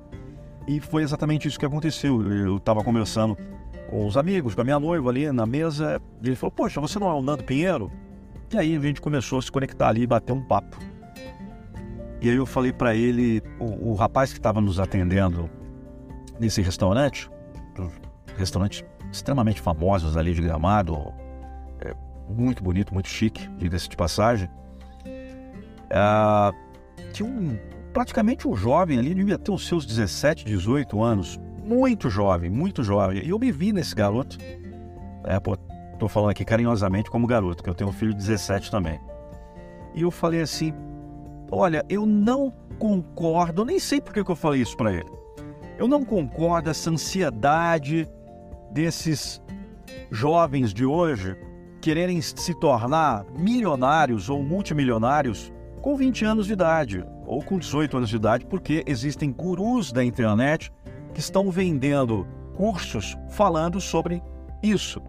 E 0.67 0.79
foi 0.79 1.01
exatamente 1.01 1.48
isso 1.48 1.57
que 1.57 1.65
aconteceu. 1.65 2.21
Eu 2.31 2.57
estava 2.57 2.83
conversando 2.83 3.36
com 3.89 4.05
os 4.05 4.15
amigos, 4.15 4.53
com 4.53 4.62
a 4.62 4.63
minha 4.63 4.79
noiva 4.79 5.09
ali 5.09 5.31
na 5.31 5.48
mesa, 5.48 6.00
e 6.21 6.27
ele 6.27 6.36
falou: 6.36 6.51
Poxa, 6.51 6.79
você 6.79 7.00
não 7.00 7.09
é 7.09 7.13
o 7.15 7.24
Nando 7.24 7.43
Pinheiro? 7.43 7.91
E 8.51 8.58
aí 8.58 8.75
a 8.75 8.79
gente 8.79 9.00
começou 9.00 9.39
a 9.39 9.41
se 9.41 9.51
conectar 9.51 9.89
ali 9.89 10.03
e 10.03 10.08
bater 10.08 10.34
um 10.34 10.41
papo. 10.41 10.77
E 12.22 12.29
aí 12.29 12.36
eu 12.36 12.46
falei 12.46 12.74
para 12.74 12.96
ele, 12.96 13.41
o, 13.60 13.91
o, 13.91 13.94
rapaz 13.94 14.32
que 14.32 14.39
estava 14.39 14.60
nos 14.60 14.79
atendendo 14.79 15.50
nesse 16.39 16.62
restaurante, 16.62 17.29
restaurantes 18.36 18.84
extremamente 19.12 19.62
famosos 19.62 20.18
ali 20.18 20.34
de 20.34 20.41
Gramado, 20.41 21.13
é, 21.79 21.94
muito 22.29 22.62
bonito, 22.62 22.94
muito 22.94 23.08
chique, 23.08 23.48
diga-se 23.58 23.88
de 23.88 23.96
passagem. 23.96 24.50
É, 25.89 26.51
tinha 27.13 27.27
um 27.27 27.58
praticamente 27.94 28.48
um 28.48 28.56
jovem 28.56 29.00
ali, 29.00 29.13
devia 29.13 29.38
ter 29.38 29.51
os 29.51 29.68
seus 29.68 29.86
17, 29.86 30.46
18 30.46 31.01
anos. 31.01 31.39
Muito 31.63 32.10
jovem, 32.10 32.50
muito 32.50 32.84
jovem. 32.84 33.24
E 33.24 33.29
eu 33.29 33.38
me 33.38 33.51
vi 33.51 33.72
nesse 33.72 33.94
garoto. 33.94 34.38
É, 35.24 35.39
pô, 35.39 35.58
tô 36.00 36.08
falando 36.08 36.32
aqui 36.32 36.44
carinhosamente 36.44 37.12
como 37.12 37.27
garoto, 37.27 37.63
que 37.63 37.70
eu 37.70 37.75
tenho 37.75 37.89
um 37.89 37.94
filho 37.94 38.12
de 38.12 38.18
17 38.18 38.72
também. 38.72 39.00
E 39.94 40.01
eu 40.01 40.10
falei 40.10 40.41
assim: 40.41 40.74
olha, 41.51 41.86
eu 41.88 42.06
não 42.06 42.51
concordo, 42.79 43.65
nem 43.65 43.79
sei 43.79 44.01
por 44.01 44.13
que 44.13 44.20
eu 44.20 44.36
falei 44.36 44.62
isso 44.62 44.75
para 44.75 44.94
ele. 44.94 45.12
Eu 45.77 45.88
não 45.88 46.03
concordo 46.03 46.70
essa 46.70 46.89
ansiedade 46.89 48.08
desses 48.72 49.41
jovens 50.12 50.74
de 50.74 50.86
hoje 50.86 51.38
quererem 51.82 52.22
se 52.22 52.53
tornar 52.56 53.25
milionários 53.38 54.29
ou 54.29 54.44
multimilionários 54.44 55.51
com 55.82 55.96
20 55.96 56.25
anos 56.25 56.48
de 56.48 56.53
idade 56.53 57.06
ou 57.25 57.41
com 57.41 57.58
18 57.58 57.98
anos 57.98 58.10
de 58.10 58.15
idade, 58.15 58.46
porque 58.46 58.84
existem 58.86 59.32
gurus 59.32 59.91
da 59.91 60.03
internet 60.03 60.72
que 61.13 61.20
estão 61.20 61.50
vendendo 61.50 62.27
cursos 62.56 63.18
falando 63.29 63.79
sobre 63.79 64.22
isso. 64.62 65.01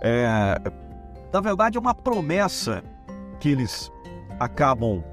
É, 0.00 0.60
na 1.32 1.40
verdade, 1.40 1.76
é 1.76 1.80
uma 1.80 1.94
promessa 1.94 2.82
que 3.40 3.48
eles 3.48 3.90
acabam 4.38 5.04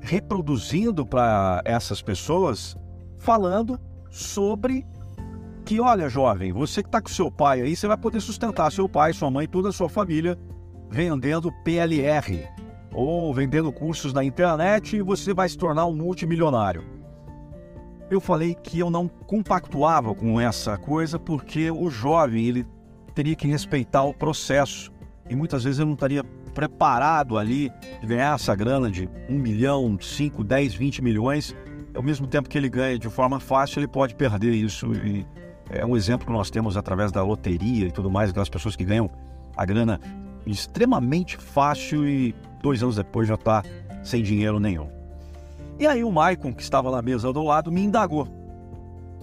reproduzindo 0.00 1.06
para 1.06 1.62
essas 1.64 2.02
pessoas, 2.02 2.76
falando 3.18 3.78
sobre 4.10 4.86
que, 5.64 5.80
olha, 5.80 6.08
jovem, 6.08 6.52
você 6.52 6.82
que 6.82 6.88
está 6.88 7.00
com 7.00 7.08
seu 7.08 7.30
pai 7.30 7.60
aí, 7.60 7.76
você 7.76 7.86
vai 7.86 7.96
poder 7.96 8.20
sustentar 8.20 8.70
seu 8.72 8.88
pai, 8.88 9.12
sua 9.12 9.30
mãe, 9.30 9.46
toda 9.46 9.68
a 9.68 9.72
sua 9.72 9.88
família 9.88 10.36
vendendo 10.90 11.50
PLR, 11.64 12.46
ou 12.92 13.32
vendendo 13.32 13.72
cursos 13.72 14.12
na 14.12 14.22
internet 14.22 14.96
e 14.96 15.02
você 15.02 15.32
vai 15.32 15.48
se 15.48 15.56
tornar 15.56 15.86
um 15.86 15.94
multimilionário. 15.94 16.84
Eu 18.10 18.20
falei 18.20 18.54
que 18.54 18.78
eu 18.78 18.90
não 18.90 19.08
compactuava 19.08 20.14
com 20.14 20.38
essa 20.38 20.76
coisa 20.76 21.18
porque 21.18 21.70
o 21.70 21.88
jovem 21.88 22.44
ele 22.44 22.66
teria 23.14 23.34
que 23.34 23.46
respeitar 23.46 24.04
o 24.04 24.14
processo 24.14 24.92
e 25.28 25.36
muitas 25.36 25.64
vezes 25.64 25.78
eu 25.78 25.86
não 25.86 25.94
estaria 25.94 26.24
preparado 26.54 27.38
ali 27.38 27.70
de 28.00 28.06
ganhar 28.06 28.34
essa 28.34 28.54
grana 28.54 28.90
de 28.90 29.08
um 29.28 29.38
milhão, 29.38 29.96
cinco, 30.00 30.44
dez, 30.44 30.74
vinte 30.74 31.02
milhões. 31.02 31.56
Ao 31.94 32.02
mesmo 32.02 32.26
tempo 32.26 32.48
que 32.48 32.58
ele 32.58 32.68
ganha 32.68 32.98
de 32.98 33.08
forma 33.08 33.40
fácil, 33.40 33.80
ele 33.80 33.88
pode 33.88 34.14
perder 34.14 34.52
isso. 34.52 34.92
E 34.92 35.26
é 35.70 35.84
um 35.84 35.96
exemplo 35.96 36.26
que 36.26 36.32
nós 36.32 36.50
temos 36.50 36.76
através 36.76 37.12
da 37.12 37.22
loteria 37.22 37.86
e 37.86 37.90
tudo 37.90 38.10
mais, 38.10 38.30
aquelas 38.30 38.48
pessoas 38.48 38.76
que 38.76 38.84
ganham 38.84 39.10
a 39.56 39.64
grana 39.64 40.00
extremamente 40.46 41.36
fácil 41.36 42.06
e 42.06 42.34
dois 42.62 42.82
anos 42.82 42.96
depois 42.96 43.28
já 43.28 43.34
está 43.34 43.62
sem 44.02 44.22
dinheiro 44.22 44.58
nenhum. 44.58 44.88
E 45.78 45.86
aí 45.86 46.04
o 46.04 46.10
Maicon, 46.10 46.52
que 46.52 46.62
estava 46.62 46.90
na 46.90 47.00
mesa 47.00 47.32
do 47.32 47.42
lado, 47.42 47.70
me 47.70 47.82
indagou. 47.82 48.28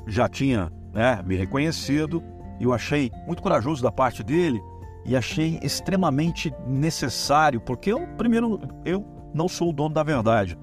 Já 0.08 0.28
tinha 0.28 0.72
né, 0.94 1.22
me 1.26 1.36
reconhecido 1.36 2.24
eu 2.66 2.74
achei 2.74 3.12
muito 3.26 3.42
corajoso 3.42 3.82
da 3.82 3.92
parte 3.92 4.24
dele 4.24 4.62
e 5.06 5.16
achei 5.16 5.60
extremamente 5.64 6.54
necessário, 6.68 7.60
porque 7.62 7.92
eu, 7.92 8.08
primeiro, 8.18 8.60
eu 8.86 9.06
não 9.34 9.48
sou 9.48 9.70
o 9.70 9.74
dono 9.74 9.94
da 9.94 10.04
verdade. 10.04 10.58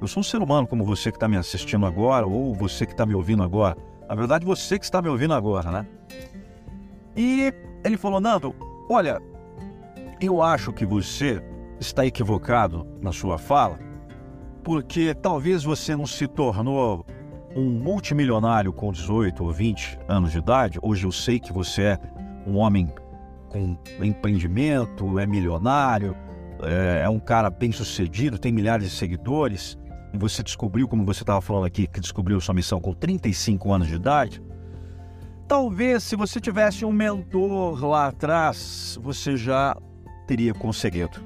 Eu 0.00 0.06
sou 0.06 0.20
um 0.20 0.24
ser 0.24 0.40
humano 0.40 0.66
como 0.66 0.84
você 0.84 1.10
que 1.10 1.16
está 1.16 1.28
me 1.28 1.36
assistindo 1.36 1.84
agora 1.84 2.26
ou 2.26 2.54
você 2.54 2.86
que 2.86 2.92
está 2.92 3.04
me 3.04 3.14
ouvindo 3.14 3.42
agora. 3.42 3.76
Na 4.08 4.14
verdade, 4.14 4.44
você 4.44 4.78
que 4.78 4.84
está 4.84 5.02
me 5.02 5.08
ouvindo 5.08 5.34
agora, 5.34 5.70
né? 5.70 5.86
E 7.16 7.52
ele 7.84 7.96
falou, 7.96 8.20
Nando, 8.20 8.54
olha, 8.88 9.20
eu 10.20 10.42
acho 10.42 10.72
que 10.72 10.86
você 10.86 11.42
está 11.80 12.06
equivocado 12.06 12.86
na 13.00 13.12
sua 13.12 13.38
fala, 13.38 13.78
porque 14.62 15.14
talvez 15.14 15.64
você 15.64 15.96
não 15.96 16.06
se 16.06 16.26
tornou 16.26 17.04
um 17.58 17.70
multimilionário 17.70 18.72
com 18.72 18.92
18 18.92 19.42
ou 19.42 19.52
20 19.52 19.98
anos 20.06 20.30
de 20.30 20.38
idade. 20.38 20.78
Hoje 20.80 21.04
eu 21.04 21.10
sei 21.10 21.40
que 21.40 21.52
você 21.52 21.82
é 21.82 21.98
um 22.46 22.56
homem 22.56 22.88
com 23.48 23.76
empreendimento, 24.00 25.18
é 25.18 25.26
milionário, 25.26 26.16
é, 26.62 27.02
é 27.04 27.08
um 27.08 27.18
cara 27.18 27.50
bem 27.50 27.72
sucedido, 27.72 28.38
tem 28.38 28.52
milhares 28.52 28.88
de 28.88 28.96
seguidores. 28.96 29.76
E 30.14 30.18
você 30.18 30.42
descobriu, 30.42 30.86
como 30.86 31.04
você 31.04 31.24
estava 31.24 31.40
falando 31.40 31.66
aqui, 31.66 31.86
que 31.88 32.00
descobriu 32.00 32.40
sua 32.40 32.54
missão 32.54 32.80
com 32.80 32.92
35 32.92 33.72
anos 33.72 33.88
de 33.88 33.96
idade. 33.96 34.40
Talvez 35.48 36.04
se 36.04 36.14
você 36.14 36.40
tivesse 36.40 36.84
um 36.84 36.92
mentor 36.92 37.84
lá 37.84 38.06
atrás, 38.06 38.98
você 39.02 39.36
já 39.36 39.76
teria 40.26 40.54
conseguido. 40.54 41.18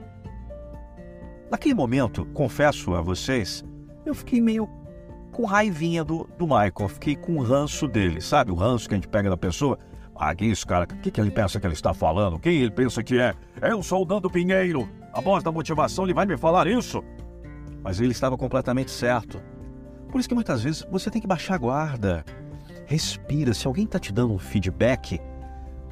Naquele 1.51 1.75
momento, 1.75 2.25
confesso 2.33 2.95
a 2.95 3.03
vocês, 3.03 3.63
eu 4.07 4.15
fiquei 4.15 4.41
meio 4.41 4.67
com 5.33 5.45
raivinha 5.45 6.05
do, 6.05 6.29
do 6.39 6.47
Michael, 6.47 6.89
fiquei 6.89 7.17
com 7.17 7.37
o 7.37 7.43
ranço 7.43 7.89
dele, 7.89 8.21
sabe? 8.21 8.53
O 8.53 8.55
ranço 8.55 8.87
que 8.87 8.95
a 8.95 8.99
gente 8.99 9.09
pega 9.09 9.31
da 9.31 9.37
pessoa. 9.37 9.79
Ah, 10.15 10.35
isso, 10.39 10.67
cara? 10.67 10.85
O 10.85 10.99
que, 10.99 11.11
que 11.11 11.21
ele 11.21 11.31
pensa 11.31 11.59
que 11.59 11.67
ele 11.67 11.75
está 11.75 11.93
falando? 11.95 12.39
Quem 12.39 12.57
ele 12.59 12.71
pensa 12.71 13.03
que 13.03 13.19
é? 13.19 13.35
Eu 13.61 13.83
sou 13.83 14.05
o 14.05 14.07
Nando 14.07 14.31
Pinheiro, 14.31 14.89
a 15.13 15.21
voz 15.21 15.43
da 15.43 15.51
motivação, 15.51 16.05
ele 16.05 16.15
vai 16.15 16.27
me 16.27 16.37
falar 16.37 16.67
isso? 16.67 17.03
Mas 17.83 17.99
ele 17.99 18.13
estava 18.13 18.37
completamente 18.37 18.91
certo. 18.91 19.43
Por 20.09 20.21
isso 20.21 20.29
que 20.29 20.35
muitas 20.35 20.63
vezes 20.63 20.87
você 20.91 21.11
tem 21.11 21.21
que 21.21 21.27
baixar 21.27 21.55
a 21.55 21.59
guarda. 21.59 22.25
Respira. 22.87 23.55
Se 23.55 23.67
alguém 23.67 23.85
está 23.85 23.99
te 23.99 24.13
dando 24.13 24.35
um 24.35 24.39
feedback, 24.39 25.19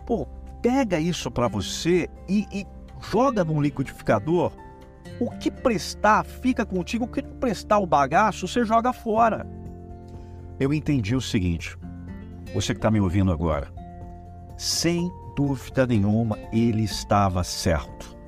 pô, 0.07 0.29
pega 0.61 1.01
isso 1.01 1.31
para 1.31 1.49
você 1.49 2.09
e, 2.29 2.47
e 2.53 2.67
joga 3.01 3.43
num 3.43 3.61
liquidificador 3.61 4.53
o 5.21 5.31
que 5.31 5.51
prestar 5.51 6.25
fica 6.25 6.65
contigo, 6.65 7.05
o 7.05 7.09
que 7.09 7.23
não 7.23 7.35
prestar 7.37 7.79
o 7.79 7.87
bagaço, 7.87 8.49
você 8.49 8.65
joga 8.65 8.93
fora. 8.93 9.47
Eu 10.59 10.73
entendi 10.73 11.15
o 11.15 11.21
seguinte, 11.21 11.77
você 12.55 12.75
que 12.75 12.79
está 12.79 12.91
me 12.91 13.01
ouvindo 13.01 13.33
agora, 13.33 13.73
sem 14.57 15.11
dúvida 15.37 15.87
nenhuma, 15.87 16.39
ele 16.53 16.83
estava 16.83 17.43
certo. 17.43 18.19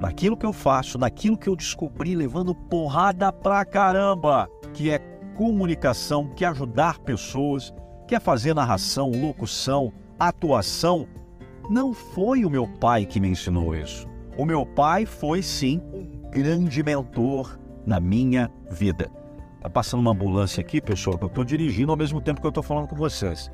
Naquilo 0.00 0.36
que 0.36 0.46
eu 0.46 0.52
faço, 0.52 0.98
naquilo 0.98 1.36
que 1.36 1.48
eu 1.48 1.56
descobri, 1.56 2.14
levando 2.14 2.54
porrada 2.54 3.32
pra 3.32 3.64
caramba, 3.64 4.48
que 4.72 4.90
é 4.90 4.98
comunicação, 5.36 6.28
que 6.34 6.44
é 6.44 6.48
ajudar 6.48 6.98
pessoas, 6.98 7.72
que 8.08 8.14
é 8.14 8.20
fazer 8.20 8.54
narração, 8.54 9.10
locução, 9.10 9.92
atuação, 10.18 11.06
não 11.70 11.92
foi 11.92 12.44
o 12.44 12.50
meu 12.50 12.66
pai 12.66 13.04
que 13.04 13.20
me 13.20 13.28
ensinou 13.28 13.76
isso. 13.76 14.07
O 14.38 14.44
meu 14.44 14.64
pai 14.64 15.04
foi 15.04 15.42
sim 15.42 15.82
um 15.92 16.30
grande 16.30 16.80
mentor 16.80 17.58
na 17.84 17.98
minha 17.98 18.48
vida. 18.70 19.10
Tá 19.60 19.68
passando 19.68 19.98
uma 19.98 20.12
ambulância 20.12 20.60
aqui, 20.60 20.80
pessoal, 20.80 21.18
que 21.18 21.24
eu 21.24 21.28
estou 21.28 21.42
dirigindo 21.42 21.90
ao 21.90 21.98
mesmo 21.98 22.20
tempo 22.20 22.40
que 22.40 22.46
eu 22.46 22.50
estou 22.50 22.62
falando 22.62 22.86
com 22.86 22.94
vocês. 22.94 23.50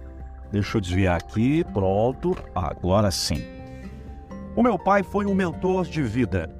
Deixa 0.52 0.76
eu 0.76 0.82
desviar 0.82 1.16
aqui, 1.16 1.64
pronto, 1.72 2.36
agora 2.54 3.10
sim. 3.10 3.42
O 4.54 4.62
meu 4.62 4.78
pai 4.78 5.02
foi 5.02 5.24
um 5.24 5.34
mentor 5.34 5.86
de 5.86 6.02
vida, 6.02 6.54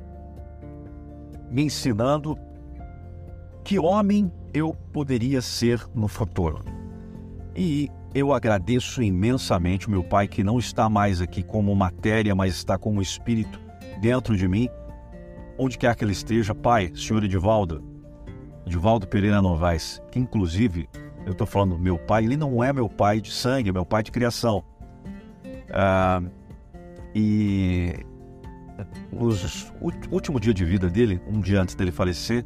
me 1.51 1.65
ensinando 1.65 2.35
que 3.63 3.79
homem 3.79 4.33
eu 4.55 4.75
poderia 4.91 5.43
ser 5.43 5.87
no 5.95 6.09
futuro. 6.09 6.65
E 7.55 7.91
eu 8.15 8.33
agradeço 8.33 9.03
imensamente 9.03 9.87
o 9.87 9.91
meu 9.91 10.03
pai 10.03 10.27
que 10.27 10.43
não 10.43 10.59
está 10.59 10.89
mais 10.89 11.21
aqui 11.21 11.43
como 11.43 11.77
matéria, 11.77 12.35
mas 12.35 12.55
está 12.55 12.79
como 12.79 13.03
espírito 13.03 13.64
dentro 14.05 14.37
de 14.37 14.47
mim 14.47 14.69
onde 15.57 15.79
quer 15.79 15.97
que 15.97 16.05
ele 16.05 16.13
esteja, 16.13 16.55
Pai, 16.55 16.93
Senhor 16.95 17.25
Edivaldo, 17.25 17.83
Divaldo 18.67 19.07
Pereira 19.07 19.41
Novaes, 19.41 20.03
que 20.11 20.19
inclusive, 20.19 20.87
eu 21.25 21.33
estou 21.33 21.47
falando 21.47 21.79
meu 21.79 21.97
pai, 21.97 22.25
ele 22.25 22.37
não 22.37 22.63
é 22.63 22.71
meu 22.71 22.87
pai 22.87 23.19
de 23.19 23.33
sangue, 23.33 23.71
é 23.71 23.73
meu 23.73 23.87
pai 23.87 24.03
de 24.03 24.13
criação. 24.13 24.63
Ah, 25.73 26.21
e 27.15 27.95
no 29.11 29.31
último 30.11 30.39
dia 30.39 30.53
de 30.53 30.67
vida 30.67 30.91
dele, 30.91 31.19
um 31.27 31.41
dia 31.41 31.63
antes 31.63 31.75
dele 31.75 31.91
falecer, 31.91 32.45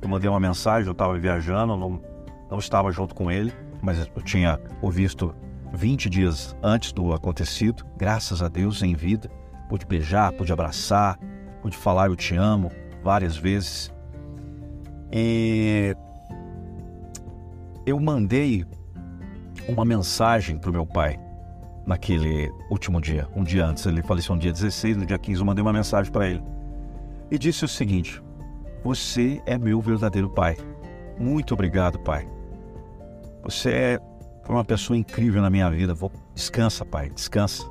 eu 0.00 0.08
mandei 0.08 0.30
uma 0.30 0.38
mensagem, 0.38 0.86
eu 0.86 0.92
estava 0.92 1.18
viajando, 1.18 1.76
não, 1.76 2.00
não 2.48 2.58
estava 2.58 2.92
junto 2.92 3.16
com 3.16 3.32
ele, 3.32 3.52
mas 3.82 3.98
eu 3.98 4.22
tinha 4.22 4.60
o 4.80 4.88
visto 4.88 5.34
20 5.72 6.08
dias 6.08 6.56
antes 6.62 6.92
do 6.92 7.12
acontecido, 7.12 7.84
graças 7.96 8.44
a 8.44 8.48
Deus, 8.48 8.80
em 8.80 8.94
vida. 8.94 9.28
Pude 9.70 9.86
beijar, 9.86 10.32
pude 10.32 10.52
abraçar, 10.52 11.16
pude 11.62 11.76
falar 11.76 12.08
eu 12.08 12.16
te 12.16 12.34
amo 12.34 12.72
várias 13.04 13.36
vezes. 13.36 13.94
E 15.12 15.94
eu 17.86 17.98
mandei 18.00 18.66
uma 19.68 19.84
mensagem 19.84 20.58
para 20.58 20.70
o 20.70 20.72
meu 20.72 20.84
pai 20.84 21.18
naquele 21.86 22.52
último 22.68 23.00
dia, 23.00 23.28
um 23.34 23.44
dia 23.44 23.64
antes. 23.64 23.86
Ele 23.86 24.02
faleceu 24.02 24.34
no 24.34 24.40
dia 24.40 24.52
16, 24.52 24.96
no 24.96 25.06
dia 25.06 25.18
15 25.18 25.40
eu 25.40 25.46
mandei 25.46 25.62
uma 25.62 25.72
mensagem 25.72 26.10
para 26.10 26.28
ele. 26.28 26.42
E 27.30 27.38
disse 27.38 27.64
o 27.64 27.68
seguinte: 27.68 28.20
Você 28.82 29.40
é 29.46 29.56
meu 29.56 29.80
verdadeiro 29.80 30.28
pai. 30.28 30.56
Muito 31.16 31.54
obrigado, 31.54 31.96
pai. 32.00 32.28
Você 33.44 33.70
é 33.70 34.00
uma 34.48 34.64
pessoa 34.64 34.96
incrível 34.96 35.40
na 35.40 35.48
minha 35.48 35.70
vida. 35.70 35.94
Vou... 35.94 36.10
Descansa, 36.34 36.84
pai, 36.84 37.08
descansa. 37.10 37.62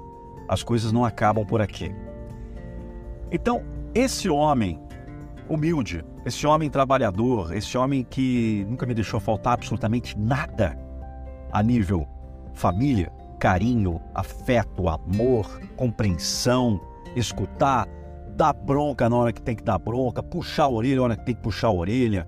As 0.49 0.63
coisas 0.63 0.91
não 0.91 1.05
acabam 1.05 1.45
por 1.45 1.61
aqui. 1.61 1.95
Então, 3.31 3.63
esse 3.93 4.27
homem 4.27 4.81
humilde, 5.47 6.03
esse 6.25 6.45
homem 6.45 6.69
trabalhador, 6.69 7.55
esse 7.55 7.77
homem 7.77 8.03
que 8.03 8.65
nunca 8.67 8.85
me 8.85 8.93
deixou 8.93 9.19
faltar 9.19 9.53
absolutamente 9.53 10.17
nada 10.17 10.77
a 11.51 11.63
nível 11.63 12.07
família, 12.53 13.09
carinho, 13.39 14.01
afeto, 14.13 14.89
amor, 14.89 15.61
compreensão, 15.77 16.81
escutar, 17.15 17.87
dar 18.35 18.53
bronca 18.53 19.09
na 19.09 19.15
hora 19.15 19.31
que 19.31 19.41
tem 19.41 19.55
que 19.55 19.63
dar 19.63 19.77
bronca, 19.77 20.21
puxar 20.21 20.63
a 20.63 20.69
orelha 20.69 20.97
na 20.97 21.03
hora 21.03 21.15
que 21.15 21.25
tem 21.25 21.35
que 21.35 21.41
puxar 21.41 21.67
a 21.67 21.73
orelha, 21.73 22.27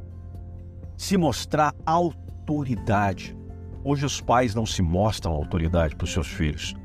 se 0.95 1.17
mostrar 1.17 1.73
autoridade. 1.85 3.35
Hoje 3.83 4.05
os 4.05 4.21
pais 4.21 4.55
não 4.55 4.65
se 4.65 4.81
mostram 4.81 5.33
autoridade 5.33 5.95
para 5.95 6.05
os 6.05 6.13
seus 6.13 6.27
filhos. 6.27 6.75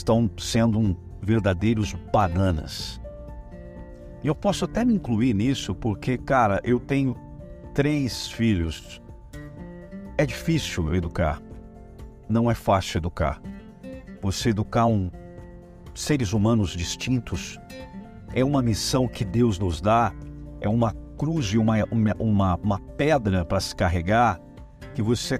Estão 0.00 0.30
sendo 0.38 0.96
verdadeiros 1.20 1.92
bananas. 2.10 2.98
E 4.24 4.28
eu 4.28 4.34
posso 4.34 4.64
até 4.64 4.82
me 4.82 4.94
incluir 4.94 5.34
nisso 5.34 5.74
porque, 5.74 6.16
cara, 6.16 6.58
eu 6.64 6.80
tenho 6.80 7.14
três 7.74 8.26
filhos. 8.28 9.02
É 10.16 10.24
difícil 10.24 10.94
educar. 10.94 11.42
Não 12.30 12.50
é 12.50 12.54
fácil 12.54 12.96
educar. 12.96 13.42
Você 14.22 14.48
educar 14.48 14.86
um 14.86 15.10
seres 15.94 16.32
humanos 16.32 16.70
distintos 16.70 17.60
é 18.32 18.42
uma 18.42 18.62
missão 18.62 19.06
que 19.06 19.22
Deus 19.22 19.58
nos 19.58 19.82
dá, 19.82 20.14
é 20.62 20.68
uma 20.68 20.94
cruz 21.18 21.48
e 21.48 21.58
uma, 21.58 21.74
uma, 22.18 22.56
uma 22.56 22.80
pedra 22.96 23.44
para 23.44 23.60
se 23.60 23.76
carregar 23.76 24.40
que 24.94 25.02
você 25.02 25.38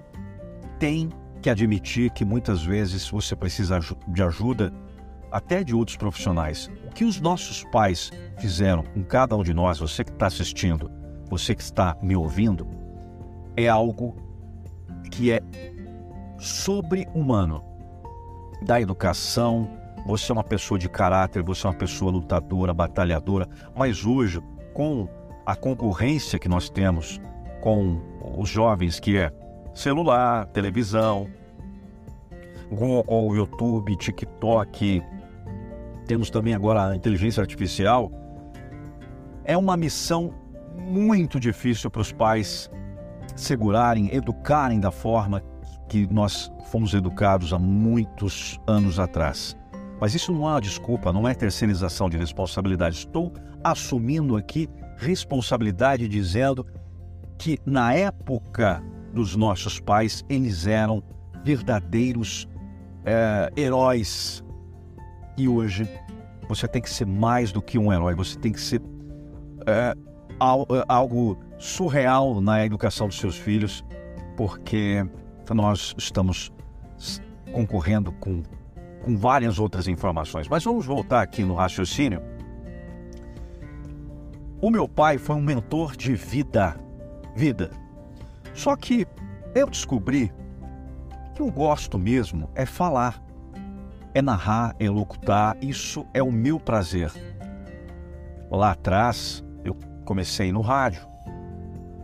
tem 0.78 1.08
que 1.40 1.50
admitir 1.50 2.10
que 2.10 2.24
muitas 2.24 2.62
vezes 2.62 3.08
você 3.08 3.34
precisa 3.34 3.80
de 4.08 4.22
ajuda 4.22 4.72
até 5.30 5.62
de 5.64 5.74
outros 5.74 5.96
profissionais. 5.96 6.70
O 6.86 6.90
que 6.92 7.04
os 7.04 7.20
nossos 7.20 7.64
pais 7.64 8.10
fizeram 8.38 8.82
com 8.82 9.02
cada 9.02 9.36
um 9.36 9.42
de 9.42 9.54
nós, 9.54 9.78
você 9.78 10.04
que 10.04 10.10
está 10.10 10.26
assistindo, 10.26 10.90
você 11.28 11.54
que 11.54 11.62
está 11.62 11.96
me 12.02 12.16
ouvindo, 12.16 12.66
é 13.56 13.68
algo 13.68 14.16
que 15.10 15.32
é 15.32 15.40
sobre-humano. 16.38 17.64
Da 18.62 18.78
educação, 18.78 19.70
você 20.06 20.30
é 20.30 20.34
uma 20.34 20.44
pessoa 20.44 20.78
de 20.78 20.88
caráter, 20.88 21.42
você 21.42 21.66
é 21.66 21.70
uma 21.70 21.76
pessoa 21.76 22.12
lutadora, 22.12 22.74
batalhadora, 22.74 23.48
mas 23.74 24.04
hoje, 24.04 24.40
com 24.74 25.08
a 25.46 25.56
concorrência 25.56 26.38
que 26.38 26.48
nós 26.48 26.68
temos 26.68 27.20
com 27.62 28.00
os 28.36 28.48
jovens, 28.48 29.00
que 29.00 29.16
é 29.16 29.32
celular, 29.80 30.46
televisão, 30.48 31.26
Google, 32.70 33.34
YouTube, 33.34 33.96
TikTok, 33.96 35.02
temos 36.06 36.28
também 36.28 36.52
agora 36.54 36.88
a 36.88 36.96
inteligência 36.96 37.40
artificial, 37.40 38.12
é 39.42 39.56
uma 39.56 39.78
missão 39.78 40.34
muito 40.76 41.40
difícil 41.40 41.90
para 41.90 42.02
os 42.02 42.12
pais 42.12 42.70
segurarem, 43.34 44.14
educarem 44.14 44.78
da 44.78 44.90
forma 44.90 45.42
que 45.88 46.06
nós 46.12 46.52
fomos 46.66 46.92
educados 46.92 47.54
há 47.54 47.58
muitos 47.58 48.60
anos 48.66 48.98
atrás. 48.98 49.56
Mas 49.98 50.14
isso 50.14 50.30
não 50.30 50.46
é 50.46 50.52
uma 50.52 50.60
desculpa, 50.60 51.10
não 51.10 51.26
é 51.26 51.32
terceirização 51.32 52.10
de 52.10 52.18
responsabilidade. 52.18 52.96
Estou 52.96 53.32
assumindo 53.64 54.36
aqui 54.36 54.68
responsabilidade 54.98 56.06
dizendo 56.06 56.66
que 57.38 57.58
na 57.64 57.94
época 57.94 58.82
dos 59.12 59.36
nossos 59.36 59.80
pais 59.80 60.24
eles 60.28 60.66
eram 60.66 61.02
verdadeiros 61.44 62.48
é, 63.04 63.50
heróis 63.56 64.44
e 65.36 65.48
hoje 65.48 65.88
você 66.48 66.66
tem 66.66 66.82
que 66.82 66.90
ser 66.90 67.06
mais 67.06 67.52
do 67.52 67.62
que 67.62 67.78
um 67.78 67.92
herói, 67.92 68.14
você 68.14 68.38
tem 68.38 68.52
que 68.52 68.60
ser 68.60 68.82
é, 69.66 69.94
é, 69.94 70.84
algo 70.88 71.38
surreal 71.58 72.40
na 72.40 72.64
educação 72.64 73.06
dos 73.06 73.18
seus 73.18 73.36
filhos, 73.36 73.84
porque 74.36 75.06
nós 75.54 75.94
estamos 75.96 76.52
concorrendo 77.52 78.12
com, 78.12 78.42
com 79.02 79.16
várias 79.16 79.58
outras 79.58 79.88
informações. 79.88 80.48
Mas 80.48 80.64
vamos 80.64 80.86
voltar 80.86 81.22
aqui 81.22 81.44
no 81.44 81.54
raciocínio. 81.54 82.22
O 84.60 84.70
meu 84.70 84.88
pai 84.88 85.18
foi 85.18 85.36
um 85.36 85.40
mentor 85.40 85.96
de 85.96 86.14
vida, 86.14 86.76
vida. 87.34 87.70
Só 88.54 88.76
que 88.76 89.06
eu 89.54 89.68
descobri 89.68 90.32
que 91.34 91.42
eu 91.42 91.50
gosto 91.50 91.98
mesmo 91.98 92.48
é 92.54 92.66
falar 92.66 93.22
é 94.14 94.20
narrar, 94.20 94.74
é 94.78 94.88
locutar, 94.88 95.56
isso 95.62 96.06
é 96.12 96.22
o 96.22 96.32
meu 96.32 96.58
prazer. 96.58 97.12
Lá 98.50 98.72
atrás, 98.72 99.44
eu 99.64 99.76
comecei 100.04 100.50
no 100.50 100.60
rádio. 100.60 101.02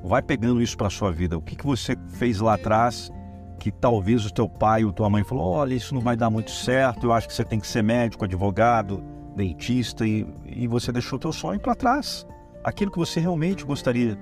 Vai 0.05 0.23
pegando 0.23 0.63
isso 0.63 0.77
para 0.77 0.89
sua 0.89 1.11
vida. 1.11 1.37
O 1.37 1.43
que, 1.43 1.57
que 1.57 1.67
você 1.67 1.97
fez 2.11 2.41
lá 2.41 2.55
atrás 2.55 3.11
que 3.59 3.73
talvez 3.73 4.25
o 4.25 4.33
teu 4.33 4.49
pai 4.49 4.85
ou 4.85 4.93
tua 4.93 5.11
mãe 5.11 5.25
falou: 5.25 5.53
olha, 5.53 5.75
isso 5.75 5.95
não 5.95 6.01
vai 6.01 6.17
dar 6.17 6.31
muito 6.31 6.51
certo, 6.51 7.07
eu 7.07 7.13
acho 7.13 7.27
que 7.27 7.35
você 7.35 7.45
tem 7.45 7.59
que 7.59 7.67
ser 7.67 7.83
médico, 7.83 8.25
advogado, 8.25 9.03
dentista, 9.35 10.07
e, 10.07 10.27
e 10.47 10.69
você 10.69 10.93
deixou 10.93 11.17
o 11.17 11.21
teu 11.21 11.33
sonho 11.33 11.59
para 11.59 11.75
trás. 11.75 12.25
Aquilo 12.63 12.91
que 12.91 12.99
você 12.99 13.19
realmente 13.19 13.65
gostaria 13.65 14.17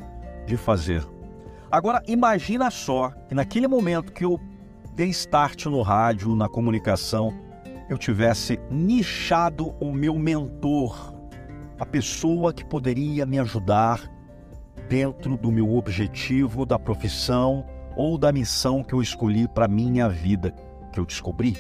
de 0.47 0.57
fazer. 0.57 1.05
Agora, 1.75 2.01
imagina 2.07 2.71
só 2.71 3.11
que 3.29 3.35
naquele 3.35 3.67
momento 3.67 4.13
que 4.13 4.25
eu 4.25 4.39
dei 4.95 5.09
start 5.09 5.67
no 5.67 5.83
rádio, 5.83 6.37
na 6.37 6.49
comunicação, 6.49 7.35
eu 7.91 7.99
tivesse 7.99 8.61
nichado 8.71 9.75
o 9.81 9.93
meu 9.93 10.17
mentor, 10.17 11.13
a 11.77 11.85
pessoa 11.85 12.53
que 12.53 12.65
poderia 12.65 13.27
me 13.27 13.41
ajudar 13.41 14.09
dentro 14.89 15.37
do 15.37 15.51
meu 15.51 15.75
objetivo, 15.75 16.65
da 16.65 16.79
profissão 16.79 17.67
ou 17.97 18.17
da 18.17 18.31
missão 18.31 18.85
que 18.85 18.95
eu 18.95 19.03
escolhi 19.03 19.49
para 19.49 19.67
minha 19.67 20.09
vida, 20.09 20.55
que 20.93 21.01
eu 21.01 21.05
descobri. 21.05 21.57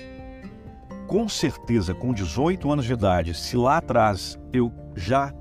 Com 1.08 1.28
certeza, 1.28 1.92
com 1.92 2.14
18 2.14 2.70
anos 2.70 2.84
de 2.84 2.92
idade, 2.92 3.34
se 3.34 3.56
lá 3.56 3.78
atrás 3.78 4.38
eu 4.52 4.72
já 4.94 5.34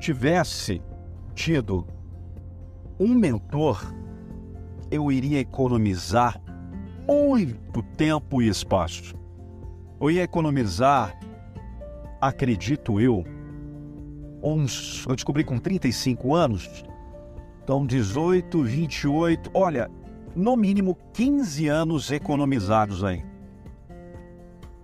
tivesse 0.00 0.82
tido 1.32 1.86
um 3.00 3.14
mentor, 3.14 3.82
eu 4.90 5.10
iria 5.10 5.40
economizar 5.40 6.40
muito 7.08 7.82
tempo 7.96 8.40
e 8.40 8.48
espaço 8.48 9.18
eu 10.00 10.10
ia 10.10 10.22
economizar, 10.22 11.14
acredito 12.20 12.98
eu, 12.98 13.22
uns. 14.42 15.04
Eu 15.06 15.14
descobri 15.14 15.44
com 15.44 15.58
35 15.58 16.34
anos, 16.34 16.84
então 17.62 17.84
18, 17.84 18.62
28, 18.62 19.50
olha, 19.52 19.90
no 20.34 20.56
mínimo 20.56 20.96
15 21.12 21.68
anos 21.68 22.10
economizados 22.10 23.04
aí. 23.04 23.22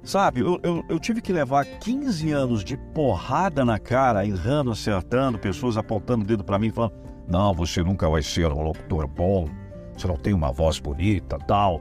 Sabe, 0.03 0.41
eu, 0.41 0.61
eu, 0.63 0.85
eu, 0.89 1.01
tive 1.01 1.21
que 1.21 1.33
levar 1.33 1.65
15 1.65 2.31
anos 2.31 2.63
de 2.63 2.77
porrada 2.77 3.65
na 3.65 3.77
cara, 3.77 4.25
errando, 4.25 4.71
acertando, 4.71 5.37
pessoas 5.37 5.77
apontando 5.77 6.23
o 6.23 6.27
dedo 6.27 6.45
para 6.45 6.61
mim, 6.61 6.71
falando: 6.71 6.95
Não, 7.29 7.53
você 7.53 7.83
nunca 7.83 8.09
vai 8.09 8.23
ser 8.23 8.53
um 8.53 8.63
locutor 8.63 9.07
bom, 9.07 9.49
você 9.97 10.07
não 10.07 10.17
tem 10.17 10.33
uma 10.33 10.53
voz 10.53 10.79
bonita, 10.79 11.39
tal. 11.39 11.81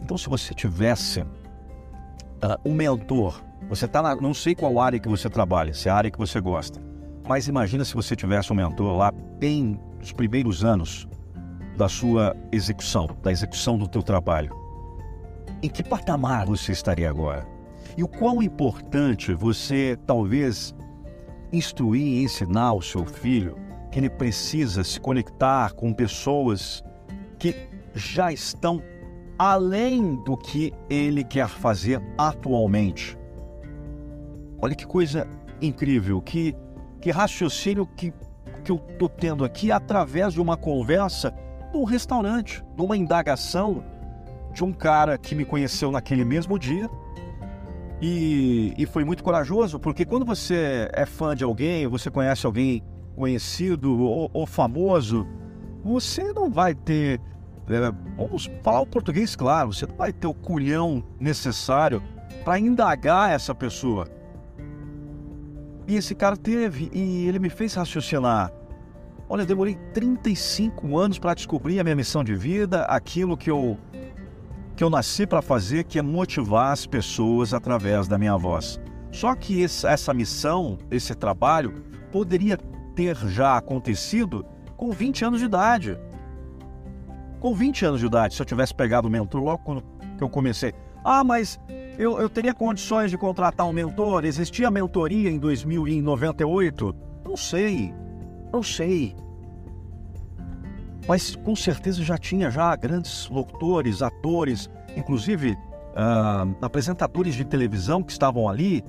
Então, 0.00 0.16
se 0.16 0.28
você 0.28 0.54
tivesse 0.54 1.24
uh, 2.42 2.58
um 2.64 2.74
mentor. 2.74 3.42
Você 3.68 3.84
está 3.84 4.02
na, 4.02 4.16
não 4.16 4.34
sei 4.34 4.54
qual 4.54 4.80
área 4.80 4.98
que 4.98 5.08
você 5.08 5.28
trabalha, 5.28 5.74
se 5.74 5.88
é 5.88 5.92
a 5.92 5.94
área 5.94 6.10
que 6.10 6.18
você 6.18 6.40
gosta, 6.40 6.80
mas 7.28 7.46
imagina 7.46 7.84
se 7.84 7.94
você 7.94 8.16
tivesse 8.16 8.52
um 8.52 8.56
mentor 8.56 8.96
lá 8.96 9.12
bem 9.12 9.78
dos 9.98 10.12
primeiros 10.12 10.64
anos 10.64 11.06
da 11.76 11.88
sua 11.88 12.34
execução, 12.50 13.08
da 13.22 13.30
execução 13.30 13.78
do 13.78 13.86
teu 13.86 14.02
trabalho, 14.02 14.54
em 15.62 15.68
que 15.68 15.82
patamar 15.82 16.46
você 16.46 16.72
estaria 16.72 17.08
agora? 17.08 17.46
E 17.96 18.02
o 18.02 18.08
quão 18.08 18.42
importante 18.42 19.34
você 19.34 19.96
talvez 20.06 20.74
instruir 21.52 22.02
e 22.02 22.24
ensinar 22.24 22.72
o 22.72 22.82
seu 22.82 23.04
filho 23.04 23.56
que 23.90 23.98
ele 23.98 24.10
precisa 24.10 24.84
se 24.84 25.00
conectar 25.00 25.72
com 25.72 25.92
pessoas 25.92 26.82
que 27.38 27.54
já 27.94 28.32
estão 28.32 28.82
além 29.38 30.16
do 30.24 30.36
que 30.36 30.72
ele 30.88 31.24
quer 31.24 31.48
fazer 31.48 32.00
atualmente. 32.16 33.18
Olha 34.60 34.74
que 34.74 34.86
coisa 34.86 35.26
incrível, 35.60 36.20
que, 36.20 36.54
que 37.00 37.10
raciocínio 37.10 37.86
que, 37.86 38.12
que 38.62 38.70
eu 38.70 38.76
estou 38.76 39.08
tendo 39.08 39.44
aqui 39.44 39.72
através 39.72 40.34
de 40.34 40.40
uma 40.40 40.56
conversa 40.56 41.34
num 41.72 41.84
restaurante, 41.84 42.62
numa 42.76 42.96
indagação 42.96 43.82
de 44.52 44.62
um 44.62 44.72
cara 44.72 45.16
que 45.16 45.34
me 45.34 45.44
conheceu 45.44 45.90
naquele 45.90 46.24
mesmo 46.24 46.58
dia 46.58 46.90
e, 48.02 48.74
e 48.78 48.86
foi 48.86 49.04
muito 49.04 49.22
corajoso, 49.22 49.78
porque 49.78 50.04
quando 50.04 50.24
você 50.24 50.88
é 50.92 51.04
fã 51.04 51.34
de 51.34 51.44
alguém, 51.44 51.86
você 51.86 52.10
conhece 52.10 52.46
alguém 52.46 52.82
conhecido 53.20 54.00
ou, 54.00 54.30
ou 54.32 54.46
famoso, 54.46 55.26
você 55.84 56.32
não 56.32 56.50
vai 56.50 56.74
ter. 56.74 57.20
É, 57.68 57.92
vamos 58.16 58.50
falar 58.62 58.80
o 58.80 58.86
português 58.86 59.36
claro, 59.36 59.72
você 59.72 59.86
não 59.86 59.94
vai 59.94 60.10
ter 60.10 60.26
o 60.26 60.32
culhão 60.32 61.04
necessário 61.20 62.02
para 62.44 62.58
indagar 62.58 63.30
essa 63.30 63.54
pessoa. 63.54 64.08
E 65.86 65.96
esse 65.96 66.14
cara 66.14 66.36
teve, 66.36 66.90
e 66.94 67.28
ele 67.28 67.38
me 67.38 67.50
fez 67.50 67.74
raciocinar. 67.74 68.50
Olha, 69.28 69.42
eu 69.42 69.46
demorei 69.46 69.76
35 69.92 70.96
anos 70.96 71.18
para 71.18 71.34
descobrir 71.34 71.78
a 71.78 71.84
minha 71.84 71.94
missão 71.94 72.24
de 72.24 72.34
vida, 72.34 72.82
aquilo 72.84 73.36
que 73.36 73.50
eu 73.50 73.78
que 74.74 74.82
eu 74.82 74.88
nasci 74.88 75.26
para 75.26 75.42
fazer, 75.42 75.84
que 75.84 75.98
é 75.98 76.02
motivar 76.02 76.72
as 76.72 76.86
pessoas 76.86 77.52
através 77.52 78.08
da 78.08 78.16
minha 78.16 78.34
voz. 78.38 78.80
Só 79.12 79.34
que 79.34 79.62
essa 79.62 80.14
missão, 80.14 80.78
esse 80.90 81.14
trabalho, 81.14 81.84
poderia 82.10 82.56
ter 82.90 83.16
já 83.16 83.56
acontecido 83.56 84.44
com 84.76 84.90
20 84.90 85.24
anos 85.24 85.40
de 85.40 85.46
idade. 85.46 85.98
Com 87.38 87.54
20 87.54 87.84
anos 87.86 88.00
de 88.00 88.06
idade, 88.06 88.34
se 88.34 88.42
eu 88.42 88.46
tivesse 88.46 88.74
pegado 88.74 89.08
o 89.08 89.10
mentor 89.10 89.42
logo 89.42 89.62
quando 89.64 89.82
eu 90.20 90.28
comecei. 90.28 90.74
Ah, 91.02 91.24
mas 91.24 91.58
eu, 91.98 92.20
eu 92.20 92.28
teria 92.28 92.52
condições 92.52 93.10
de 93.10 93.16
contratar 93.16 93.66
um 93.66 93.72
mentor? 93.72 94.24
Existia 94.24 94.70
mentoria 94.70 95.30
em 95.30 95.38
2098? 95.38 96.94
Não 97.24 97.36
sei, 97.36 97.94
não 98.52 98.62
sei 98.62 99.16
mas 101.10 101.34
com 101.34 101.56
certeza 101.56 102.04
já 102.04 102.16
tinha 102.16 102.50
já 102.52 102.74
grandes 102.76 103.28
locutores, 103.28 104.00
atores, 104.00 104.70
inclusive 104.96 105.52
uh, 105.52 106.56
apresentadores 106.62 107.34
de 107.34 107.44
televisão 107.44 108.00
que 108.00 108.12
estavam 108.12 108.48
ali. 108.48 108.84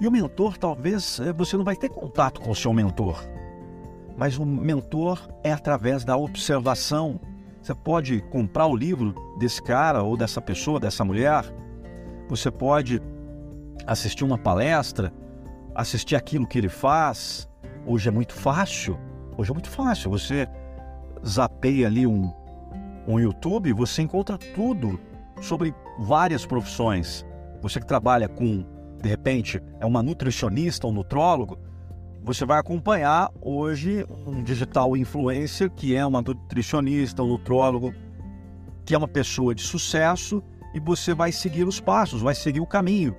E 0.00 0.06
o 0.06 0.10
mentor, 0.10 0.58
talvez 0.58 1.20
eh, 1.20 1.32
você 1.32 1.56
não 1.56 1.64
vai 1.64 1.76
ter 1.76 1.88
contato 1.88 2.40
com 2.40 2.50
o 2.50 2.54
seu 2.54 2.72
mentor, 2.72 3.22
mas 4.16 4.38
o 4.38 4.44
mentor 4.44 5.28
é 5.42 5.52
através 5.52 6.04
da 6.04 6.16
observação. 6.16 7.20
Você 7.62 7.74
pode 7.74 8.20
comprar 8.30 8.66
o 8.66 8.76
livro 8.76 9.14
desse 9.38 9.62
cara 9.62 10.02
ou 10.02 10.16
dessa 10.16 10.40
pessoa, 10.40 10.78
dessa 10.78 11.04
mulher. 11.04 11.44
Você 12.28 12.50
pode 12.50 13.00
assistir 13.86 14.24
uma 14.24 14.38
palestra, 14.38 15.12
assistir 15.74 16.16
aquilo 16.16 16.46
que 16.46 16.58
ele 16.58 16.68
faz. 16.68 17.48
Hoje 17.86 18.08
é 18.08 18.12
muito 18.12 18.34
fácil. 18.34 18.98
Hoje 19.36 19.50
é 19.50 19.54
muito 19.54 19.70
fácil. 19.70 20.10
Você 20.10 20.48
zapeia 21.26 21.86
ali 21.86 22.06
um, 22.06 22.32
um 23.06 23.18
YouTube, 23.18 23.72
você 23.72 24.02
encontra 24.02 24.38
tudo 24.38 25.00
sobre 25.40 25.74
várias 25.98 26.46
profissões. 26.46 27.24
Você 27.62 27.80
que 27.80 27.86
trabalha 27.86 28.28
com, 28.28 28.64
de 29.04 29.10
repente, 29.10 29.62
é 29.80 29.84
uma 29.84 30.02
nutricionista, 30.02 30.86
um 30.86 30.92
nutrólogo, 30.92 31.58
você 32.22 32.46
vai 32.46 32.58
acompanhar 32.58 33.30
hoje 33.38 34.06
um 34.26 34.42
digital 34.42 34.96
influencer 34.96 35.70
que 35.70 35.94
é 35.94 36.06
uma 36.06 36.22
nutricionista, 36.22 37.22
um 37.22 37.28
nutrólogo, 37.28 37.92
que 38.82 38.94
é 38.94 38.98
uma 38.98 39.06
pessoa 39.06 39.54
de 39.54 39.60
sucesso 39.60 40.42
e 40.74 40.80
você 40.80 41.12
vai 41.12 41.32
seguir 41.32 41.64
os 41.64 41.80
passos, 41.80 42.22
vai 42.22 42.34
seguir 42.34 42.60
o 42.60 42.66
caminho. 42.66 43.14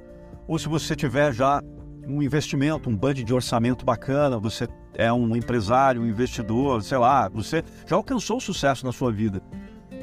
Ou 0.48 0.58
se 0.58 0.68
você 0.68 0.96
tiver 0.96 1.32
já 1.32 1.62
um 2.08 2.20
investimento, 2.20 2.90
um 2.90 2.98
budget 2.98 3.24
de 3.24 3.34
orçamento 3.34 3.86
bacana, 3.86 4.40
você 4.40 4.68
é 4.96 5.14
um 5.14 5.36
empresário, 5.36 6.02
um 6.02 6.08
investidor, 6.08 6.82
sei 6.82 6.98
lá, 6.98 7.30
você 7.30 7.64
já 7.86 7.96
alcançou 7.96 8.38
o 8.38 8.42
sucesso 8.42 8.88
na 8.88 8.92
sua 8.92 9.12
vida. 9.12 9.40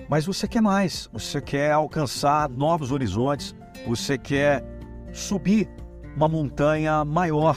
Mas 0.09 0.25
você 0.25 0.47
quer 0.47 0.62
mais, 0.62 1.09
você 1.12 1.40
quer 1.40 1.73
alcançar 1.73 2.49
novos 2.49 2.92
horizontes, 2.92 3.53
você 3.85 4.16
quer 4.16 4.64
subir 5.12 5.68
uma 6.16 6.29
montanha 6.29 7.05
maior. 7.05 7.57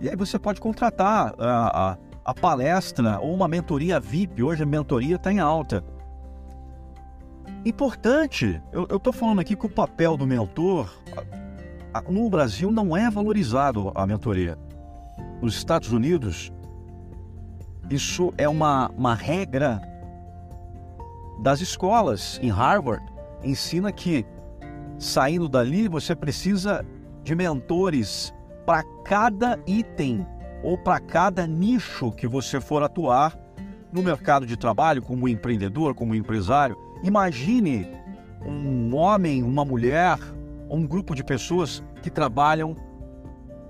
E 0.00 0.08
aí 0.08 0.16
você 0.16 0.38
pode 0.38 0.60
contratar 0.60 1.34
a, 1.38 1.92
a, 1.92 1.98
a 2.24 2.34
palestra 2.34 3.18
ou 3.20 3.34
uma 3.34 3.48
mentoria 3.48 4.00
VIP. 4.00 4.42
Hoje 4.42 4.62
a 4.62 4.66
mentoria 4.66 5.16
está 5.16 5.32
em 5.32 5.38
alta. 5.38 5.84
Importante, 7.64 8.60
eu 8.72 8.96
estou 8.96 9.12
falando 9.12 9.40
aqui 9.40 9.54
que 9.54 9.66
o 9.66 9.70
papel 9.70 10.16
do 10.16 10.26
mentor 10.26 10.92
no 12.08 12.28
Brasil 12.28 12.72
não 12.72 12.96
é 12.96 13.08
valorizado 13.10 13.92
a 13.94 14.06
mentoria 14.06 14.58
nos 15.42 15.56
Estados 15.56 15.90
Unidos, 15.92 16.52
isso 17.90 18.32
é 18.38 18.48
uma, 18.48 18.88
uma 18.96 19.14
regra 19.14 19.82
das 21.42 21.60
escolas. 21.60 22.38
Em 22.40 22.48
Harvard, 22.48 23.04
ensina 23.42 23.90
que 23.90 24.24
saindo 25.02 25.48
dali 25.48 25.88
você 25.88 26.14
precisa 26.14 26.86
de 27.24 27.34
mentores 27.34 28.32
para 28.64 28.84
cada 29.04 29.58
item 29.66 30.24
ou 30.62 30.78
para 30.78 31.00
cada 31.00 31.46
nicho 31.46 32.12
que 32.12 32.28
você 32.28 32.60
for 32.60 32.82
atuar 32.82 33.36
no 33.92 34.00
mercado 34.02 34.46
de 34.46 34.56
trabalho, 34.56 35.02
como 35.02 35.28
empreendedor, 35.28 35.94
como 35.94 36.14
empresário. 36.14 36.76
Imagine 37.02 37.86
um 38.46 38.94
homem, 38.94 39.42
uma 39.42 39.64
mulher, 39.64 40.18
um 40.70 40.86
grupo 40.86 41.14
de 41.14 41.24
pessoas 41.24 41.82
que 42.00 42.08
trabalham 42.08 42.76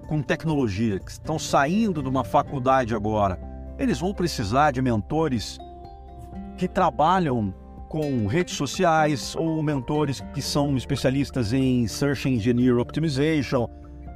com 0.06 0.22
tecnologia, 0.22 1.00
que 1.00 1.10
estão 1.10 1.38
saindo 1.38 2.02
de 2.02 2.08
uma 2.08 2.24
faculdade 2.24 2.94
agora, 2.94 3.40
eles 3.78 3.98
vão 3.98 4.12
precisar 4.12 4.70
de 4.70 4.82
mentores 4.82 5.58
que 6.58 6.68
trabalham 6.68 7.54
com 7.92 8.26
redes 8.26 8.56
sociais 8.56 9.36
ou 9.36 9.62
mentores 9.62 10.24
que 10.32 10.40
são 10.40 10.74
especialistas 10.78 11.52
em 11.52 11.86
Search 11.86 12.26
Engine 12.26 12.72
Optimization, 12.72 13.68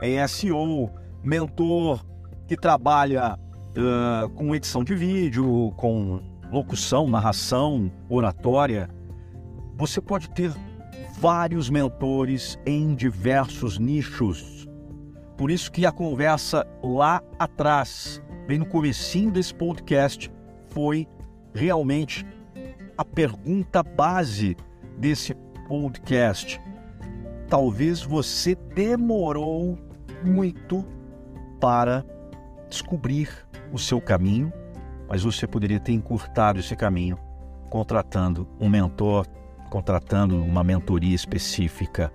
em 0.03 0.27
SEO, 0.27 0.91
mentor 1.23 2.03
que 2.49 2.57
trabalha 2.57 3.37
uh, 3.37 4.31
com 4.31 4.55
edição 4.55 4.83
de 4.83 4.95
vídeo, 4.95 5.75
com 5.77 6.23
locução, 6.51 7.07
narração, 7.07 7.93
oratória. 8.09 8.89
Você 9.77 10.01
pode 10.01 10.31
ter 10.31 10.51
vários 11.21 11.69
mentores 11.69 12.59
em 12.65 12.95
diversos 12.95 13.79
nichos 13.79 14.67
por 15.37 15.51
isso 15.51 15.71
que 15.71 15.85
a 15.85 15.93
conversa 15.93 16.67
lá 16.83 17.23
atrás, 17.39 18.23
bem 18.47 18.59
no 18.59 18.67
comecinho 18.67 19.31
desse 19.31 19.55
podcast, 19.55 20.33
foi 20.71 21.07
realmente 21.55 22.25
a 22.97 23.05
pergunta 23.05 23.83
base 23.83 24.57
desse 24.99 25.35
podcast. 25.69 26.61
Talvez 27.49 28.03
você 28.03 28.55
demorou 28.55 29.79
muito 30.25 30.85
para 31.61 32.05
descobrir 32.69 33.29
o 33.73 33.79
seu 33.79 34.01
caminho, 34.01 34.53
mas 35.09 35.23
você 35.23 35.47
poderia 35.47 35.79
ter 35.79 35.93
encurtado 35.93 36.59
esse 36.59 36.75
caminho 36.75 37.19
contratando 37.71 38.49
um 38.61 38.69
mentor, 38.69 39.27
contratando 39.71 40.43
uma 40.43 40.65
mentoria 40.65 41.15
específica. 41.15 42.13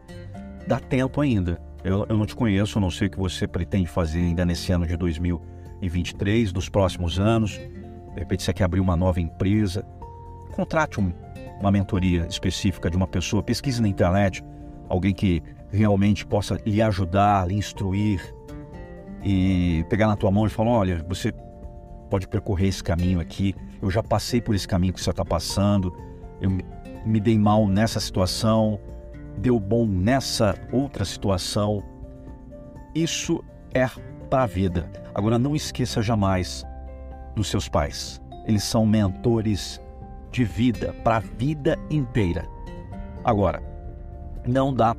Dá 0.68 0.80
tempo 0.80 1.22
ainda. 1.22 1.62
Eu, 1.84 2.06
eu 2.10 2.18
não 2.18 2.26
te 2.26 2.36
conheço, 2.36 2.80
não 2.80 2.92
sei 2.92 3.08
o 3.08 3.12
que 3.12 3.18
você 3.18 3.48
pretende 3.48 3.88
fazer 3.88 4.20
ainda 4.20 4.46
nesse 4.46 4.72
ano 4.72 4.86
de 4.86 4.96
2023, 4.96 6.52
dos 6.52 6.70
próximos 6.70 7.20
anos. 7.20 7.52
De 7.52 8.20
repente 8.20 8.44
você 8.44 8.54
quer 8.54 8.66
abrir 8.66 8.80
uma 8.80 8.96
nova 8.96 9.20
empresa. 9.20 9.86
Contrate 10.52 11.00
um, 11.00 11.12
uma 11.60 11.72
mentoria 11.72 12.26
específica 12.30 12.90
de 12.90 12.98
uma 12.98 13.08
pessoa, 13.08 13.42
pesquise 13.42 13.82
na 13.82 13.88
internet 13.88 14.44
alguém 14.90 15.14
que 15.14 15.42
realmente 15.70 16.26
possa 16.26 16.60
lhe 16.66 16.82
ajudar, 16.82 17.48
lhe 17.48 17.56
instruir 17.56 18.22
e 19.24 19.86
pegar 19.90 20.08
na 20.08 20.16
tua 20.16 20.32
mão 20.32 20.46
e 20.46 20.50
falar: 20.50 20.72
olha, 20.72 21.06
você 21.08 21.34
pode 22.10 22.28
percorrer 22.28 22.68
esse 22.68 22.84
caminho 22.84 23.20
aqui. 23.20 23.56
Eu 23.82 23.90
já 23.90 24.04
passei 24.04 24.42
por 24.42 24.54
esse 24.54 24.68
caminho 24.68 24.94
que 24.94 25.02
você 25.02 25.10
está 25.10 25.24
passando. 25.24 25.96
Eu 26.42 26.52
me 27.06 27.20
dei 27.20 27.38
mal 27.38 27.68
nessa 27.68 28.00
situação 28.00 28.80
deu 29.38 29.60
bom 29.60 29.86
nessa 29.86 30.56
outra 30.72 31.06
situação. 31.06 31.84
Isso 32.94 33.44
é 33.74 33.88
para 34.30 34.44
a 34.44 34.48
vida. 34.48 34.90
Agora 35.14 35.40
não 35.40 35.56
esqueça 35.56 36.02
jamais 36.02 36.64
dos 37.36 37.48
seus 37.48 37.68
pais. 37.68 38.22
eles 38.48 38.64
são 38.64 38.86
mentores 38.88 39.80
de 40.32 40.44
vida, 40.44 40.94
para 41.04 41.18
a 41.18 41.20
vida 41.20 41.78
inteira. 41.90 42.48
Agora, 43.24 43.62
não 44.48 44.74
dá 44.74 44.96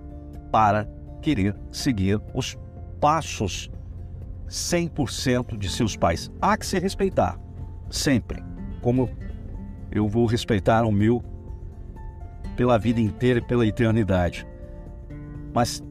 para 0.50 0.86
querer 1.20 1.56
seguir 1.70 2.20
os 2.34 2.56
passos 3.00 3.70
100% 4.48 5.56
de 5.56 5.68
seus 5.68 5.96
pais. 5.96 6.30
Há 6.40 6.56
que 6.56 6.66
se 6.66 6.78
respeitar, 6.78 7.40
sempre. 7.90 8.42
Como 8.80 9.08
eu 9.90 10.06
vou 10.08 10.26
respeitar 10.26 10.84
o 10.84 10.92
meu 10.92 11.22
pela 12.56 12.78
vida 12.78 13.00
inteira 13.00 13.38
e 13.38 13.42
pela 13.42 13.66
eternidade. 13.66 14.46
Mas 15.54 15.82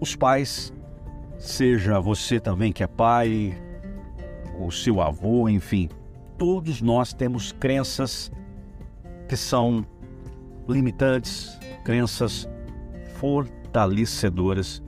os 0.00 0.14
pais, 0.16 0.72
seja 1.38 2.00
você 2.00 2.38
também 2.38 2.72
que 2.72 2.82
é 2.82 2.86
pai, 2.86 3.56
o 4.58 4.70
seu 4.70 5.00
avô, 5.00 5.48
enfim, 5.48 5.88
todos 6.38 6.80
nós 6.80 7.12
temos 7.12 7.52
crenças 7.52 8.30
que 9.32 9.36
são 9.38 9.82
limitantes, 10.68 11.58
crenças 11.84 12.46
fortalecedoras. 13.14 14.82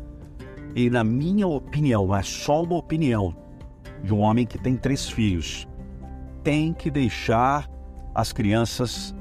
E 0.77 0.91
na 0.91 1.03
minha 1.03 1.49
opinião, 1.49 2.15
é 2.15 2.23
só 2.23 2.63
uma 2.63 2.77
opinião 2.77 3.35
de 4.03 4.13
um 4.13 4.21
homem 4.21 4.45
que 4.45 4.59
tem 4.59 4.77
três 4.77 5.09
filhos, 5.09 5.67
tem 6.43 6.75
que 6.75 6.91
deixar 6.91 7.71
as 8.15 8.35
crianças 8.35 9.15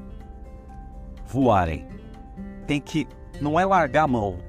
voarem. 1.26 1.88
Tem 2.68 2.82
que 2.82 3.08
não 3.40 3.58
é 3.58 3.64
largar 3.64 4.04
a 4.04 4.08
mão. 4.08 4.40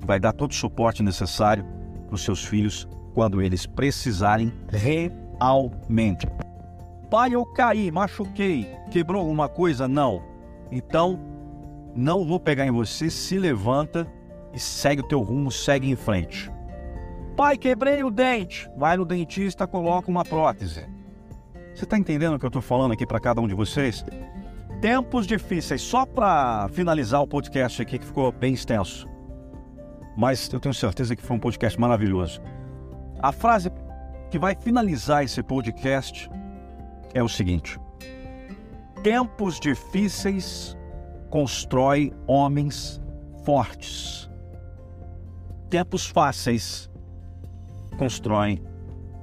Vai 0.00 0.20
dar 0.20 0.34
todo 0.34 0.50
o 0.50 0.54
suporte 0.54 1.02
necessário 1.02 1.64
para 2.08 2.14
os 2.14 2.22
seus 2.22 2.44
filhos 2.44 2.86
quando 3.14 3.40
eles 3.40 3.64
precisarem 3.64 4.52
realmente. 4.68 6.26
Pai, 7.14 7.32
eu 7.32 7.46
caí, 7.46 7.92
machuquei, 7.92 8.68
quebrou 8.90 9.20
alguma 9.20 9.48
coisa? 9.48 9.86
Não. 9.86 10.20
Então, 10.68 11.16
não 11.94 12.26
vou 12.26 12.40
pegar 12.40 12.66
em 12.66 12.72
você, 12.72 13.08
se 13.08 13.38
levanta 13.38 14.04
e 14.52 14.58
segue 14.58 15.00
o 15.00 15.06
teu 15.06 15.22
rumo, 15.22 15.48
segue 15.48 15.88
em 15.88 15.94
frente. 15.94 16.50
Pai, 17.36 17.56
quebrei 17.56 18.02
o 18.02 18.10
dente. 18.10 18.68
Vai 18.76 18.96
no 18.96 19.04
dentista, 19.04 19.64
coloca 19.64 20.10
uma 20.10 20.24
prótese. 20.24 20.88
Você 21.72 21.84
está 21.84 21.96
entendendo 21.96 22.34
o 22.34 22.38
que 22.40 22.46
eu 22.46 22.48
estou 22.48 22.60
falando 22.60 22.94
aqui 22.94 23.06
para 23.06 23.20
cada 23.20 23.40
um 23.40 23.46
de 23.46 23.54
vocês? 23.54 24.04
Tempos 24.80 25.24
difíceis. 25.24 25.82
Só 25.82 26.04
para 26.04 26.68
finalizar 26.72 27.22
o 27.22 27.28
podcast 27.28 27.80
aqui, 27.80 27.96
que 27.96 28.06
ficou 28.06 28.32
bem 28.32 28.54
extenso. 28.54 29.06
Mas 30.16 30.52
eu 30.52 30.58
tenho 30.58 30.74
certeza 30.74 31.14
que 31.14 31.22
foi 31.22 31.36
um 31.36 31.40
podcast 31.40 31.78
maravilhoso. 31.78 32.42
A 33.20 33.30
frase 33.30 33.70
que 34.32 34.36
vai 34.36 34.56
finalizar 34.56 35.22
esse 35.22 35.40
podcast 35.44 36.28
é 37.14 37.22
o 37.22 37.28
seguinte: 37.28 37.78
Tempos 39.02 39.58
difíceis 39.58 40.76
constrói 41.30 42.12
homens 42.26 43.00
fortes. 43.44 44.30
Tempos 45.70 46.06
fáceis 46.06 46.90
constroem 47.96 48.62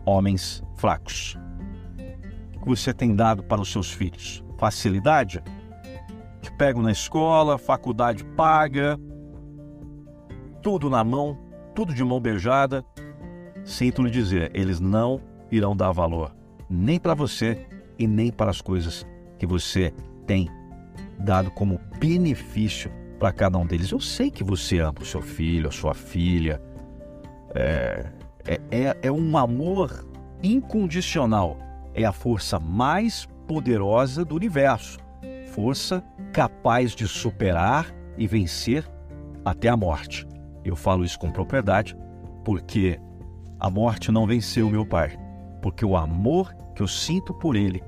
homens 0.05 0.63
fracos. 0.77 1.37
O 2.55 2.63
que 2.63 2.69
você 2.69 2.93
tem 2.93 3.15
dado 3.15 3.43
para 3.43 3.61
os 3.61 3.71
seus 3.71 3.91
filhos? 3.91 4.43
Facilidade? 4.57 5.43
Te 6.41 6.51
pegam 6.53 6.81
na 6.81 6.91
escola, 6.91 7.57
faculdade 7.57 8.23
paga, 8.23 8.99
tudo 10.61 10.89
na 10.89 11.03
mão, 11.03 11.37
tudo 11.75 11.93
de 11.93 12.03
mão 12.03 12.19
beijada. 12.19 12.83
Sinto 13.63 14.03
lhe 14.03 14.09
dizer, 14.09 14.51
eles 14.53 14.79
não 14.79 15.21
irão 15.51 15.75
dar 15.75 15.91
valor 15.91 16.31
nem 16.71 16.97
para 16.97 17.13
você 17.13 17.67
e 18.01 18.07
nem 18.07 18.31
para 18.31 18.49
as 18.49 18.61
coisas 18.61 19.05
que 19.37 19.45
você 19.45 19.93
tem 20.25 20.49
dado 21.19 21.51
como 21.51 21.79
benefício 21.99 22.91
para 23.19 23.31
cada 23.31 23.59
um 23.59 23.65
deles. 23.65 23.91
Eu 23.91 23.99
sei 23.99 24.31
que 24.31 24.43
você 24.43 24.79
ama 24.79 25.01
o 25.01 25.05
seu 25.05 25.21
filho, 25.21 25.69
a 25.69 25.71
sua 25.71 25.93
filha. 25.93 26.59
É, 27.53 28.11
é, 28.47 28.61
é, 28.71 28.97
é 29.03 29.11
um 29.11 29.37
amor 29.37 30.03
incondicional. 30.41 31.59
É 31.93 32.03
a 32.03 32.11
força 32.11 32.59
mais 32.59 33.27
poderosa 33.45 34.25
do 34.25 34.35
universo. 34.35 34.97
Força 35.51 36.03
capaz 36.33 36.95
de 36.95 37.07
superar 37.07 37.93
e 38.17 38.25
vencer 38.25 38.83
até 39.45 39.69
a 39.69 39.77
morte. 39.77 40.27
Eu 40.65 40.75
falo 40.75 41.05
isso 41.05 41.19
com 41.19 41.29
propriedade 41.29 41.95
porque 42.43 42.99
a 43.59 43.69
morte 43.69 44.11
não 44.11 44.25
venceu 44.25 44.71
meu 44.71 44.87
pai. 44.87 45.19
Porque 45.61 45.85
o 45.85 45.95
amor 45.95 46.51
que 46.73 46.81
eu 46.81 46.87
sinto 46.87 47.31
por 47.31 47.55
ele 47.55 47.83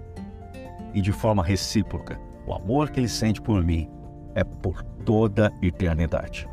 e 0.94 1.02
de 1.02 1.12
forma 1.12 1.44
recíproca, 1.44 2.20
o 2.46 2.54
amor 2.54 2.90
que 2.90 3.00
ele 3.00 3.08
sente 3.08 3.42
por 3.42 3.64
mim 3.64 3.90
é 4.36 4.44
por 4.44 4.84
toda 5.06 5.52
eternidade. 5.62 6.48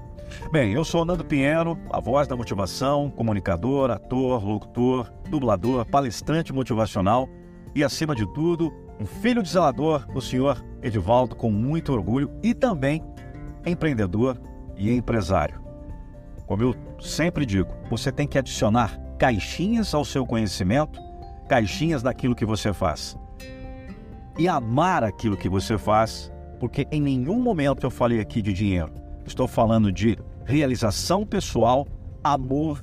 Bem, 0.52 0.72
eu 0.72 0.84
sou 0.84 1.04
Nando 1.04 1.24
Pinheiro, 1.24 1.76
a 1.90 2.00
voz 2.00 2.28
da 2.28 2.36
motivação, 2.36 3.10
comunicador, 3.10 3.90
ator, 3.90 4.44
locutor, 4.44 5.12
dublador, 5.28 5.84
palestrante 5.84 6.52
motivacional 6.52 7.28
e, 7.74 7.82
acima 7.82 8.14
de 8.14 8.26
tudo, 8.32 8.72
um 9.00 9.06
filho 9.06 9.42
de 9.42 9.48
zelador 9.48 10.06
do 10.06 10.20
senhor 10.20 10.64
Edivaldo 10.82 11.34
com 11.34 11.50
muito 11.50 11.92
orgulho 11.92 12.30
e 12.42 12.54
também 12.54 13.02
empreendedor 13.66 14.40
e 14.76 14.92
empresário. 14.92 15.60
Como 16.46 16.62
eu 16.62 16.74
sempre 17.00 17.44
digo, 17.44 17.72
você 17.88 18.12
tem 18.12 18.26
que 18.26 18.38
adicionar 18.38 18.98
caixinhas 19.18 19.94
ao 19.94 20.04
seu 20.04 20.24
conhecimento, 20.24 21.00
caixinhas 21.48 22.02
daquilo 22.02 22.34
que 22.34 22.44
você 22.44 22.72
faz 22.72 23.18
e 24.40 24.48
amar 24.48 25.04
aquilo 25.04 25.36
que 25.36 25.50
você 25.50 25.76
faz, 25.76 26.32
porque 26.58 26.88
em 26.90 26.98
nenhum 26.98 27.38
momento 27.38 27.84
eu 27.84 27.90
falei 27.90 28.20
aqui 28.20 28.40
de 28.40 28.54
dinheiro. 28.54 28.90
Estou 29.26 29.46
falando 29.46 29.92
de 29.92 30.16
realização 30.46 31.26
pessoal, 31.26 31.86
amor, 32.24 32.80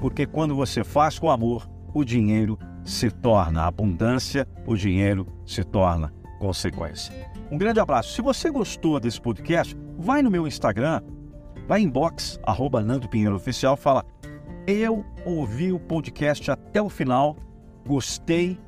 porque 0.00 0.24
quando 0.24 0.56
você 0.56 0.82
faz 0.82 1.18
com 1.18 1.30
amor, 1.30 1.68
o 1.92 2.06
dinheiro 2.06 2.58
se 2.82 3.10
torna 3.10 3.66
abundância, 3.66 4.48
o 4.66 4.74
dinheiro 4.74 5.26
se 5.44 5.62
torna 5.62 6.10
consequência. 6.38 7.12
Um 7.50 7.58
grande 7.58 7.80
abraço. 7.80 8.14
Se 8.14 8.22
você 8.22 8.50
gostou 8.50 8.98
desse 8.98 9.20
podcast, 9.20 9.76
vai 9.98 10.22
no 10.22 10.30
meu 10.30 10.46
Instagram, 10.46 11.02
vai 11.68 11.82
em 11.82 11.88
box, 11.88 12.40
arroba 12.42 12.82
Nando 12.82 13.10
Pinheiro 13.10 13.36
Oficial, 13.36 13.76
fala, 13.76 14.06
eu 14.66 15.04
ouvi 15.26 15.70
o 15.70 15.78
podcast 15.78 16.50
até 16.50 16.80
o 16.80 16.88
final, 16.88 17.36
gostei, 17.86 18.58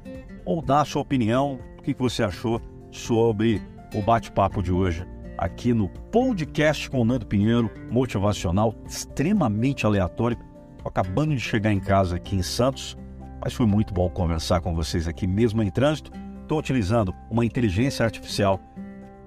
ou 0.44 0.60
dá 0.60 0.82
a 0.82 0.84
sua 0.84 1.00
opinião, 1.00 1.58
que 1.94 2.02
você 2.02 2.22
achou 2.22 2.60
sobre 2.90 3.60
o 3.94 4.02
bate-papo 4.02 4.62
de 4.62 4.72
hoje 4.72 5.06
aqui 5.38 5.74
no 5.74 5.88
podcast 5.88 6.88
com 6.88 7.00
o 7.00 7.04
Nando 7.04 7.26
Pinheiro, 7.26 7.70
motivacional, 7.90 8.74
extremamente 8.86 9.84
aleatório. 9.84 10.38
acabando 10.84 11.34
de 11.34 11.40
chegar 11.40 11.72
em 11.72 11.80
casa 11.80 12.16
aqui 12.16 12.36
em 12.36 12.42
Santos, 12.42 12.96
mas 13.42 13.52
foi 13.52 13.66
muito 13.66 13.92
bom 13.92 14.08
conversar 14.08 14.60
com 14.60 14.74
vocês 14.74 15.08
aqui, 15.08 15.26
mesmo 15.26 15.62
em 15.62 15.70
trânsito. 15.70 16.12
Estou 16.42 16.58
utilizando 16.58 17.12
uma 17.28 17.44
inteligência 17.44 18.04
artificial 18.04 18.60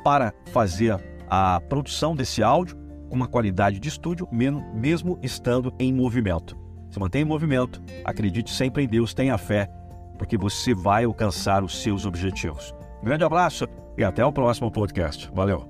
para 0.04 0.34
fazer 0.54 0.98
a 1.30 1.60
produção 1.68 2.16
desse 2.16 2.42
áudio 2.42 2.78
com 3.10 3.16
uma 3.16 3.28
qualidade 3.28 3.78
de 3.78 3.90
estúdio, 3.90 4.28
mesmo 4.32 5.20
estando 5.22 5.74
em 5.78 5.94
movimento. 5.94 6.58
Se 6.90 6.98
mantém 6.98 7.24
em 7.24 7.26
movimento, 7.26 7.84
acredite 8.06 8.52
sempre 8.52 8.84
em 8.84 8.88
Deus, 8.88 9.14
tenha 9.14 9.38
fé 9.38 9.70
porque 10.20 10.38
você 10.38 10.76
vai 10.76 11.06
alcançar 11.06 11.64
os 11.64 11.82
seus 11.82 12.06
objetivos. 12.06 12.76
Grande 13.02 13.24
abraço 13.24 13.66
e 13.98 14.04
até 14.04 14.24
o 14.24 14.32
próximo 14.32 14.70
podcast. 14.70 15.32
Valeu! 15.34 15.68